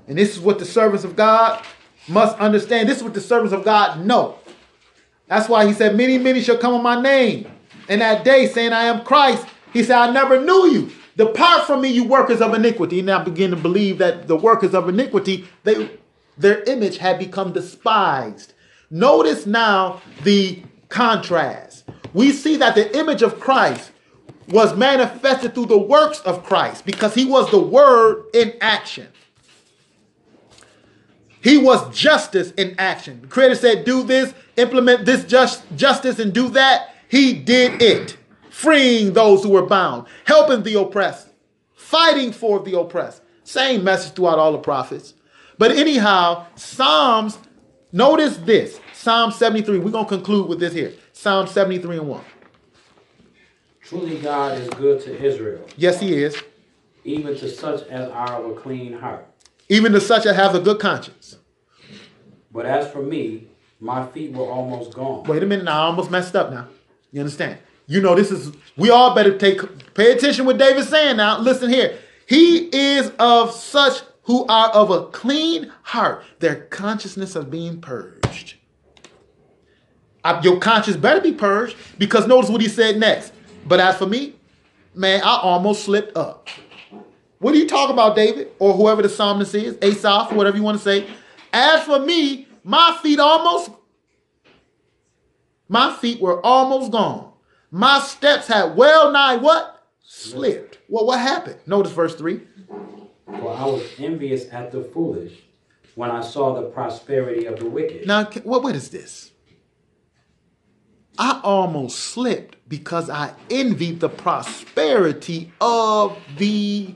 [0.08, 1.62] And this is what the servants of God
[2.08, 2.88] must understand.
[2.88, 4.38] This is what the servants of God know.
[5.26, 7.50] That's why he said, Many, many shall come on my name.
[7.88, 9.46] In that day, saying, I am Christ.
[9.72, 10.90] He said, I never knew you.
[11.16, 13.00] Depart from me, you workers of iniquity.
[13.00, 15.90] And I begin to believe that the workers of iniquity, they
[16.38, 18.54] their image had become despised.
[18.90, 21.84] Notice now the contrast.
[22.14, 23.90] We see that the image of Christ
[24.48, 29.08] was manifested through the works of Christ because he was the word in action.
[31.40, 33.20] He was justice in action.
[33.22, 36.94] The creator said, Do this, implement this just, justice, and do that.
[37.08, 38.16] He did it,
[38.50, 41.28] freeing those who were bound, helping the oppressed,
[41.74, 43.22] fighting for the oppressed.
[43.44, 45.14] Same message throughout all the prophets.
[45.58, 47.38] But anyhow, Psalms,
[47.92, 49.78] notice this Psalm 73.
[49.78, 52.24] We're going to conclude with this here Psalm 73 and 1.
[53.82, 56.36] Truly God is good to Israel, Yes, he is.
[57.04, 59.26] even to such as are of a clean heart.
[59.70, 61.36] Even to such as have a good conscience.
[62.52, 63.46] But as for me,
[63.80, 65.24] my feet were almost gone.
[65.24, 66.68] Wait a minute, now I almost messed up now.
[67.12, 67.58] You understand?
[67.86, 71.38] You know, this is, we all better take, pay attention what David's saying now.
[71.38, 71.96] Listen here.
[72.26, 78.56] He is of such who are of a clean heart, their consciousness of being purged.
[80.22, 83.32] Uh, Your conscience better be purged because notice what he said next.
[83.66, 84.34] But as for me,
[84.94, 86.46] man, I almost slipped up.
[87.38, 88.48] What are you talking about, David?
[88.58, 91.06] Or whoever the psalmist is, Asaph, whatever you want to say.
[91.50, 93.70] As for me, my feet almost
[95.70, 97.32] my feet were almost gone.
[97.70, 99.86] My steps had well nigh what?
[100.02, 100.78] Slipped.
[100.88, 101.60] Well, what happened?
[101.66, 102.42] Notice verse 3.
[103.28, 105.34] For I was envious at the foolish
[105.94, 108.06] when I saw the prosperity of the wicked.
[108.06, 109.32] Now, what, what is this?
[111.18, 116.94] I almost slipped because I envied the prosperity of the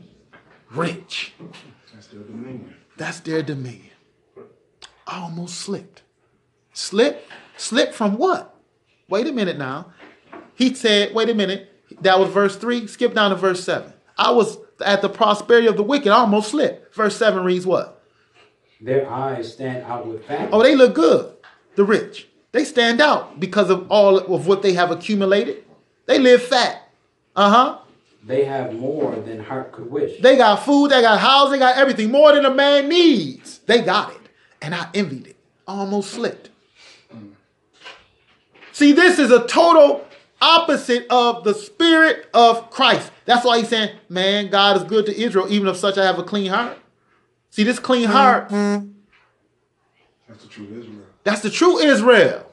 [0.70, 1.34] rich.
[1.92, 2.74] That's their dominion.
[2.96, 3.90] That's their dominion.
[5.06, 6.02] I almost slipped.
[6.72, 7.28] Slip?
[7.56, 8.54] Slip from what?
[9.08, 9.92] Wait a minute now.
[10.54, 11.68] He said, wait a minute.
[12.00, 12.86] That was verse 3.
[12.86, 13.92] Skip down to verse 7.
[14.16, 16.08] I was at the prosperity of the wicked.
[16.08, 16.94] I almost slipped.
[16.94, 18.02] Verse 7 reads what?
[18.80, 20.50] Their eyes stand out with fatness.
[20.52, 21.34] Oh, they look good.
[21.76, 22.28] The rich.
[22.52, 25.64] They stand out because of all of what they have accumulated.
[26.06, 26.90] They live fat.
[27.34, 27.78] Uh huh.
[28.24, 30.20] They have more than heart could wish.
[30.20, 33.58] They got food, they got house, they got everything more than a man needs.
[33.60, 34.20] They got it.
[34.60, 35.36] And I envied it.
[35.66, 36.50] Almost slipped.
[38.72, 40.06] See, this is a total
[40.42, 43.10] opposite of the spirit of Christ.
[43.24, 46.18] That's why he's saying, man, God is good to Israel, even if such I have
[46.18, 46.76] a clean heart.
[47.50, 48.12] See, this clean mm-hmm.
[48.12, 48.48] heart,
[50.28, 51.06] That's the true Israel.
[51.24, 52.46] that's the true Israel.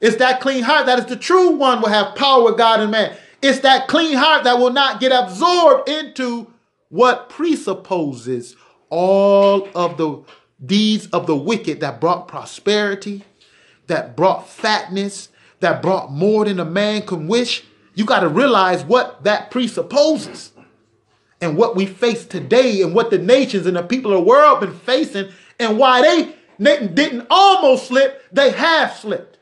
[0.00, 2.90] It's that clean heart that is the true one will have power with God and
[2.90, 3.16] man.
[3.40, 6.50] It's that clean heart that will not get absorbed into
[6.88, 8.56] what presupposes
[8.90, 10.22] all of the
[10.64, 13.22] deeds of the wicked that brought prosperity,
[13.86, 15.28] that brought fatness,
[15.64, 17.64] that brought more than a man can wish.
[17.94, 20.52] You got to realize what that presupposes
[21.40, 24.60] and what we face today and what the nations and the people of the world
[24.60, 29.38] been facing and why they na- didn't almost slip, they have slipped.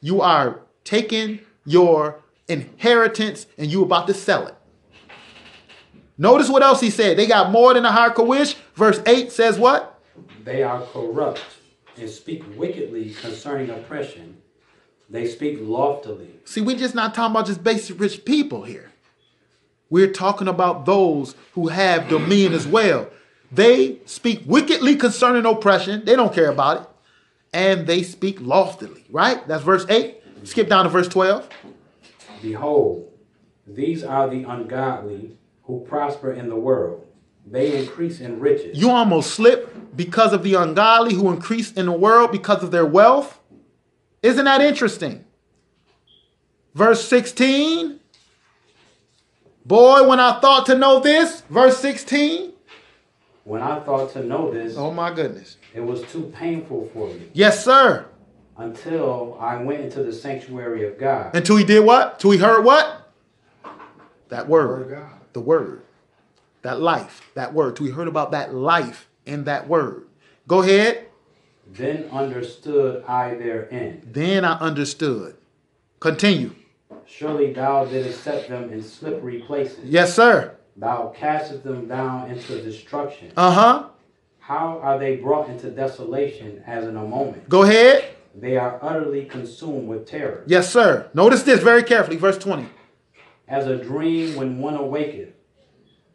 [0.00, 4.54] You are taking your inheritance and you about to sell it.
[6.16, 7.18] Notice what else he said.
[7.18, 8.54] They got more than a heart could wish.
[8.74, 10.00] Verse 8 says what?
[10.42, 11.57] They are corrupt
[12.00, 14.38] and speak wickedly concerning oppression.
[15.10, 16.30] They speak loftily.
[16.44, 18.92] See, we're just not talking about just basic rich people here.
[19.90, 23.08] We're talking about those who have dominion as well.
[23.50, 26.04] They speak wickedly concerning oppression.
[26.04, 26.88] They don't care about it.
[27.54, 29.46] And they speak loftily, right?
[29.48, 30.16] That's verse 8.
[30.44, 31.48] Skip down to verse 12.
[32.42, 33.10] Behold,
[33.66, 37.07] these are the ungodly who prosper in the world.
[37.50, 38.78] They increase in riches.
[38.78, 42.84] You almost slip because of the ungodly who increase in the world because of their
[42.86, 43.40] wealth.
[44.22, 45.24] Isn't that interesting?
[46.74, 48.00] Verse 16.
[49.64, 52.52] Boy, when I thought to know this, verse 16.
[53.44, 55.56] When I thought to know this, Oh my goodness.
[55.74, 58.06] it was too painful for me Yes, sir.
[58.58, 61.34] until I went into the sanctuary of God.
[61.34, 62.14] Until he did what?
[62.14, 63.10] Until he heard what?
[64.28, 64.82] That Word word.
[64.82, 65.10] of God.
[65.32, 65.82] The word.
[66.62, 67.30] That life.
[67.34, 67.76] That word.
[67.76, 70.06] Till he heard about that life in that word.
[70.46, 71.06] Go ahead.
[71.70, 74.08] Then understood I their end.
[74.12, 75.36] Then I understood.
[76.00, 76.54] Continue.
[77.04, 79.80] Surely thou didst set them in slippery places.
[79.84, 80.56] Yes, sir.
[80.76, 83.32] Thou castest them down into destruction.
[83.36, 83.88] Uh huh.
[84.38, 87.48] How are they brought into desolation as in a moment?
[87.48, 88.14] Go ahead.
[88.34, 90.44] They are utterly consumed with terror.
[90.46, 91.10] Yes, sir.
[91.12, 92.16] Notice this very carefully.
[92.16, 92.66] Verse 20.
[93.48, 95.32] As a dream when one awaketh,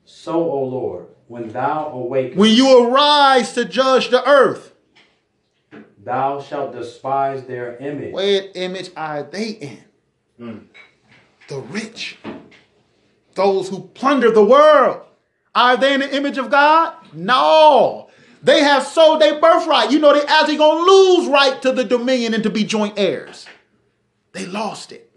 [0.05, 4.73] so, O Lord, when thou awakest, When you arise to judge the earth,
[6.03, 8.13] thou shalt despise their image.
[8.13, 9.83] what image are they in?
[10.37, 10.57] Hmm.
[11.47, 12.17] The rich.
[13.35, 15.01] Those who plunder the world.
[15.55, 16.93] Are they in the image of God?
[17.13, 18.09] No.
[18.41, 19.91] They have sold their birthright.
[19.91, 23.45] You know they actually gonna lose right to the dominion and to be joint heirs.
[24.33, 25.11] They lost it.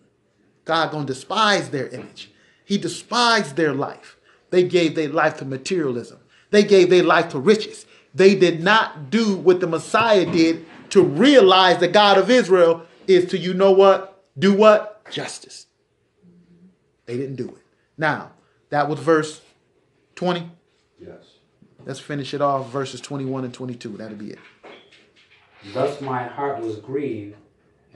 [0.64, 2.30] God gonna despise their image.
[2.64, 4.15] He despised their life.
[4.50, 6.18] They gave their life to materialism.
[6.50, 7.86] They gave their life to riches.
[8.14, 13.26] They did not do what the Messiah did to realize the God of Israel is
[13.30, 14.24] to, you know what?
[14.38, 15.10] Do what?
[15.10, 15.66] Justice.
[17.06, 17.62] They didn't do it.
[17.98, 18.32] Now,
[18.70, 19.40] that was verse
[20.16, 20.50] 20.
[21.00, 21.24] Yes.
[21.84, 23.96] Let's finish it off, verses 21 and 22.
[23.96, 24.38] That'll be it.
[25.72, 27.36] Thus my heart was grieved,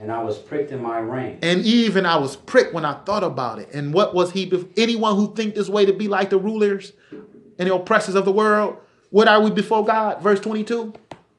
[0.01, 1.37] and I was pricked in my rein.
[1.43, 3.69] And even I was pricked when I thought about it.
[3.71, 4.49] And what was he?
[4.49, 8.25] bef- Anyone who think this way to be like the rulers and the oppressors of
[8.25, 8.77] the world,
[9.11, 10.19] what are we before God?
[10.21, 10.93] Verse 22.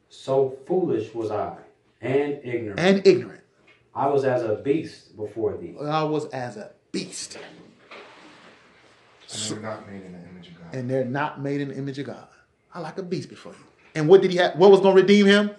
[0.08, 1.56] So foolish was I,
[2.00, 2.78] and ignorant.
[2.78, 3.40] And ignorant.
[3.94, 5.74] I was as a beast before thee.
[5.82, 7.38] I was as a beast.
[9.32, 10.74] And they're not made in the image of God.
[10.74, 12.28] And they're not made in the image of God.
[12.72, 13.64] I like a beast before you.
[13.94, 14.54] And what did he have?
[14.56, 15.50] What was going to redeem him?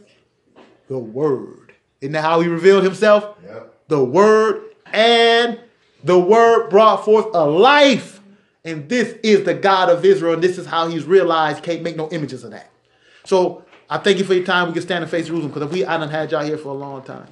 [0.88, 1.63] The word.
[2.04, 3.34] Isn't that how he revealed himself?
[3.46, 3.74] Yep.
[3.88, 5.58] the word and
[6.04, 8.20] the word brought forth a life
[8.66, 11.96] and this is the god of israel and this is how he's realized can't make
[11.96, 12.70] no images of that
[13.24, 15.86] so i thank you for your time we can stand and face jerusalem because we
[15.86, 17.28] i done had y'all here for a long time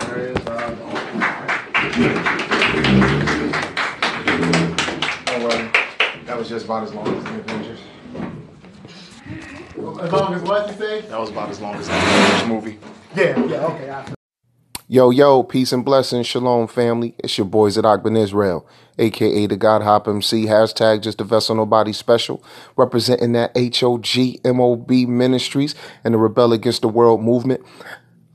[0.00, 0.46] There it is.
[0.46, 0.74] Uh,
[5.38, 5.72] don't.
[6.26, 7.80] That was just about as long as the Avengers.
[9.78, 12.78] As long as what you say That was about as long as the movie.
[13.14, 14.12] yeah yeah okay I-
[14.88, 17.16] Yo, yo, peace and blessings, shalom family.
[17.18, 18.64] It's your boys at Akban Israel,
[19.00, 22.40] aka the God Hop MC, hashtag just a vessel nobody special,
[22.76, 25.74] representing that HOGMOB ministries
[26.04, 27.62] and the Rebel Against the World movement.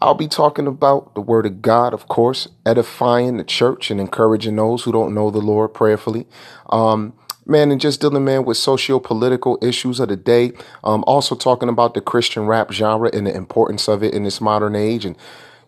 [0.01, 4.57] I'll be talking about the Word of God, of course, edifying the church and encouraging
[4.57, 6.27] those who don't know the Lord prayerfully.
[6.69, 7.13] Um,
[7.45, 10.51] man, and just dealing, man, with socio-political issues of the day.
[10.84, 14.41] Um, also talking about the Christian rap genre and the importance of it in this
[14.41, 15.18] modern age and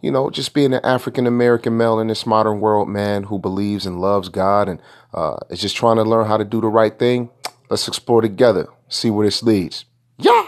[0.04, 3.86] you know, just being an African American male in this modern world, man, who believes
[3.86, 4.82] and loves God and
[5.14, 7.30] uh, is just trying to learn how to do the right thing.
[7.70, 9.86] Let's explore together, see where this leads.
[10.18, 10.46] Yeah.